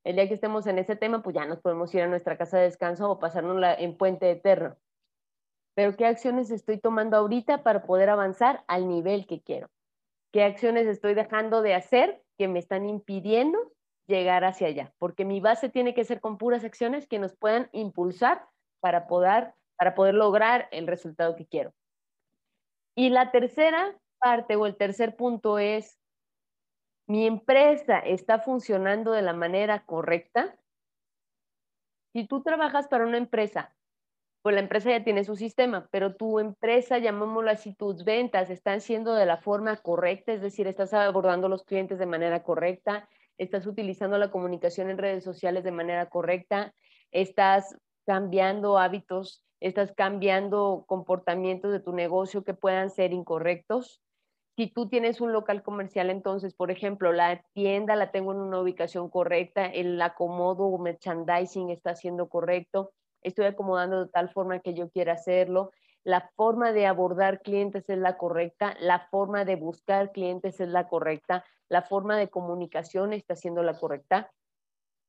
El 0.05 0.17
día 0.17 0.29
que 0.29 0.35
estemos 0.35 0.67
en 0.67 0.79
ese 0.79 0.97
tema, 0.97 1.23
pues 1.23 1.35
ya 1.37 1.47
nos 1.47 1.61
podemos 1.61 1.95
ir 1.95 2.03
a 2.03 2.09
nuestra 2.09 2.39
casa 2.39 2.59
de 2.59 2.65
descanso 2.65 3.11
o 3.11 3.19
pasarnos 3.21 3.63
en 3.79 3.97
puente 3.97 4.31
eterno. 4.31 4.77
Pero 5.75 5.97
¿qué 5.97 6.07
acciones 6.07 6.51
estoy 6.51 6.79
tomando 6.79 7.17
ahorita 7.17 7.63
para 7.63 7.83
poder 7.85 8.11
avanzar 8.11 8.65
al 8.69 8.89
nivel 8.89 9.27
que 9.27 9.43
quiero? 9.43 9.69
¿Qué 10.33 10.43
acciones 10.43 10.87
estoy 10.87 11.15
dejando 11.15 11.63
de 11.63 11.75
hacer 11.75 12.23
que 12.39 12.49
me 12.49 12.59
están 12.59 12.87
impidiendo 12.87 13.59
llegar 14.07 14.45
hacia 14.45 14.69
allá? 14.69 14.93
Porque 14.99 15.25
mi 15.25 15.41
base 15.41 15.69
tiene 15.69 15.95
que 15.95 16.05
ser 16.05 16.21
con 16.21 16.39
puras 16.39 16.65
acciones 16.65 17.07
que 17.07 17.19
nos 17.19 17.37
puedan 17.37 17.69
impulsar 17.73 18.49
para 18.81 19.07
poder, 19.07 19.55
para 19.77 19.95
poder 19.95 20.15
lograr 20.15 20.69
el 20.71 20.87
resultado 20.87 21.37
que 21.37 21.47
quiero. 21.47 21.73
Y 22.95 23.11
la 23.11 23.33
tercera 23.33 23.97
parte 24.19 24.57
o 24.57 24.67
el 24.67 24.77
tercer 24.77 25.17
punto 25.17 25.59
es 25.59 25.99
mi 27.07 27.27
empresa 27.27 27.99
está 27.99 28.39
funcionando 28.39 29.13
de 29.13 29.23
la 29.23 29.33
manera 29.35 29.85
correcta. 29.85 30.57
Si 32.13 32.27
tú 32.27 32.43
trabajas 32.43 32.89
para 32.89 33.07
una 33.07 33.19
empresa, 33.19 33.75
pues 34.45 34.55
la 34.55 34.61
empresa 34.61 34.91
ya 34.91 35.03
tiene 35.03 35.25
su 35.25 35.37
sistema, 35.37 35.89
pero 35.91 36.17
tu 36.17 36.39
empresa, 36.39 36.99
llamémoslo 36.99 37.51
así, 37.51 37.75
tus 37.75 38.05
ventas 38.05 38.51
están 38.51 38.83
siendo 38.83 39.15
de 39.15 39.25
la 39.25 39.39
forma 39.39 39.79
correcta, 39.79 40.35
es 40.35 40.43
decir, 40.43 40.67
estás 40.67 40.93
abordando 40.93 41.49
los 41.49 41.65
clientes 41.65 41.99
de 41.99 42.05
manera 42.05 42.43
correcta, 42.43 43.09
estás 43.39 43.67
utilizando 43.67 44.19
la 44.19 44.31
comunicación 44.31 44.91
en 44.91 44.99
redes 44.99 45.25
sociales 45.25 45.65
de 45.65 45.71
manera 45.71 46.11
correcta, 46.11 46.75
estás 47.11 47.79
cambiando 48.05 48.77
hábitos, 48.77 49.43
estás 49.61 49.95
cambiando 49.97 50.85
comportamientos 50.87 51.73
de 51.73 51.81
tu 51.81 51.95
negocio 51.95 52.45
que 52.45 52.53
puedan 52.53 52.91
ser 52.91 53.15
incorrectos. 53.15 54.03
Si 54.59 54.67
tú 54.67 54.91
tienes 54.91 55.23
un 55.23 55.33
local 55.33 55.63
comercial, 55.63 56.11
entonces, 56.11 56.53
por 56.53 56.71
ejemplo, 56.71 57.15
la 57.15 57.43
tienda 57.55 57.97
la 57.97 58.11
tengo 58.11 58.33
en 58.33 58.41
una 58.41 58.61
ubicación 58.61 59.09
correcta, 59.09 59.65
el 59.65 60.03
acomodo 60.03 60.67
o 60.67 60.79
merchandising 60.79 61.71
está 61.71 61.95
siendo 61.95 62.29
correcto, 62.29 62.93
estoy 63.25 63.47
acomodando 63.47 64.05
de 64.05 64.11
tal 64.11 64.29
forma 64.31 64.61
que 64.61 64.75
yo 64.75 64.89
quiera 64.91 65.15
hacerlo, 65.15 65.73
la 66.05 66.31
forma 66.37 66.73
de 66.73 66.87
abordar 66.87 67.41
clientes 67.41 67.89
es 67.89 67.99
la 67.99 68.19
correcta, 68.19 68.77
la 68.79 69.09
forma 69.11 69.45
de 69.45 69.57
buscar 69.57 70.13
clientes 70.13 70.61
es 70.61 70.69
la 70.69 70.87
correcta, 70.87 71.45
la 71.69 71.83
forma 71.83 72.17
de 72.17 72.29
comunicación 72.29 73.15
está 73.15 73.35
siendo 73.35 73.63
la 73.63 73.79
correcta. 73.79 74.31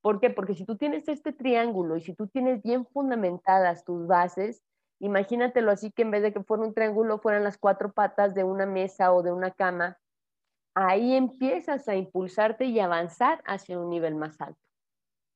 ¿Por 0.01 0.21
qué? 0.21 0.29
Porque 0.29 0.55
si 0.55 0.65
tú 0.65 0.77
tienes 0.77 1.07
este 1.09 1.33
triángulo 1.33 1.97
y 1.97 2.01
si 2.01 2.13
tú 2.13 2.27
tienes 2.27 2.63
bien 2.63 2.85
fundamentadas 2.85 3.83
tus 3.83 4.07
bases, 4.07 4.63
imagínatelo 4.99 5.71
así 5.71 5.91
que 5.91 6.03
en 6.03 6.11
vez 6.11 6.23
de 6.23 6.31
que 6.31 6.43
fuera 6.43 6.63
un 6.63 6.73
triángulo 6.73 7.19
fueran 7.19 7.43
las 7.43 7.57
cuatro 7.57 7.91
patas 7.91 8.33
de 8.33 8.45
una 8.45 8.65
mesa 8.65 9.11
o 9.13 9.21
de 9.21 9.33
una 9.33 9.51
cama, 9.51 9.97
ahí 10.75 11.15
empiezas 11.15 11.89
a 11.89 11.95
impulsarte 11.95 12.65
y 12.65 12.79
avanzar 12.79 13.43
hacia 13.45 13.77
un 13.77 13.89
nivel 13.89 14.15
más 14.15 14.39
alto 14.39 14.64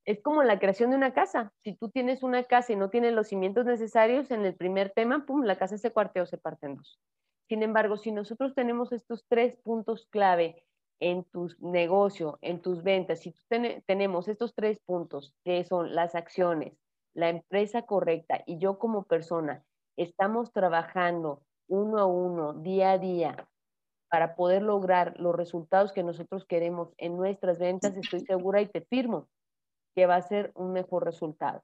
es 0.04 0.20
como 0.22 0.42
la 0.42 0.58
creación 0.58 0.90
de 0.90 0.96
una 0.96 1.12
casa. 1.12 1.52
Si 1.58 1.74
tú 1.74 1.90
tienes 1.90 2.22
una 2.22 2.44
casa 2.44 2.72
y 2.72 2.76
no 2.76 2.90
tienes 2.90 3.12
los 3.12 3.28
cimientos 3.28 3.66
necesarios 3.66 4.30
en 4.30 4.44
el 4.44 4.54
primer 4.54 4.90
tema, 4.90 5.26
pum, 5.26 5.42
la 5.42 5.58
casa 5.58 5.78
se 5.78 5.92
cuartea 5.92 6.22
o 6.22 6.26
se 6.26 6.38
parte 6.38 6.66
en 6.66 6.76
dos. 6.76 7.00
Sin 7.48 7.62
embargo, 7.62 7.96
si 7.96 8.12
nosotros 8.12 8.54
tenemos 8.54 8.92
estos 8.92 9.24
tres 9.28 9.56
puntos 9.62 10.06
clave 10.10 10.64
en 11.00 11.24
tu 11.24 11.48
negocio, 11.58 12.38
en 12.42 12.60
tus 12.60 12.82
ventas, 12.82 13.20
si 13.20 13.34
tenemos 13.86 14.28
estos 14.28 14.54
tres 14.54 14.80
puntos, 14.80 15.34
que 15.44 15.64
son 15.64 15.94
las 15.94 16.14
acciones, 16.14 16.74
la 17.14 17.28
empresa 17.28 17.82
correcta 17.82 18.42
y 18.46 18.58
yo 18.58 18.78
como 18.78 19.04
persona, 19.04 19.64
estamos 19.96 20.52
trabajando 20.52 21.42
uno 21.66 21.98
a 21.98 22.06
uno, 22.06 22.52
día 22.52 22.92
a 22.92 22.98
día, 22.98 23.48
para 24.08 24.34
poder 24.34 24.62
lograr 24.62 25.18
los 25.18 25.34
resultados 25.34 25.92
que 25.92 26.02
nosotros 26.02 26.44
queremos 26.44 26.92
en 26.98 27.16
nuestras 27.16 27.58
ventas, 27.58 27.96
estoy 27.96 28.20
segura 28.20 28.60
y 28.60 28.66
te 28.66 28.82
firmo 28.82 29.28
va 30.06 30.16
a 30.16 30.22
ser 30.22 30.52
un 30.54 30.72
mejor 30.72 31.04
resultado. 31.04 31.62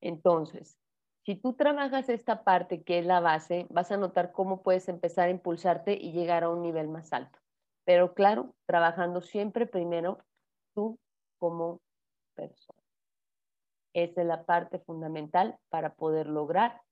Entonces, 0.00 0.78
si 1.24 1.34
tú 1.34 1.54
trabajas 1.54 2.08
esta 2.08 2.44
parte 2.44 2.84
que 2.84 3.00
es 3.00 3.06
la 3.06 3.20
base, 3.20 3.66
vas 3.70 3.90
a 3.90 3.96
notar 3.96 4.30
cómo 4.32 4.62
puedes 4.62 4.88
empezar 4.88 5.28
a 5.28 5.32
impulsarte 5.32 5.94
y 5.94 6.12
llegar 6.12 6.44
a 6.44 6.50
un 6.50 6.62
nivel 6.62 6.88
más 6.88 7.12
alto. 7.12 7.38
Pero 7.84 8.14
claro, 8.14 8.54
trabajando 8.66 9.20
siempre 9.20 9.66
primero 9.66 10.18
tú 10.74 10.98
como 11.38 11.80
persona. 12.34 12.80
Esa 13.94 14.20
es 14.20 14.26
la 14.26 14.44
parte 14.44 14.78
fundamental 14.78 15.58
para 15.68 15.94
poder 15.94 16.28
lograr 16.28 16.82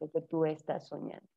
lo 0.00 0.10
que 0.10 0.22
tú 0.22 0.44
estás 0.46 0.88
soñando. 0.88 1.35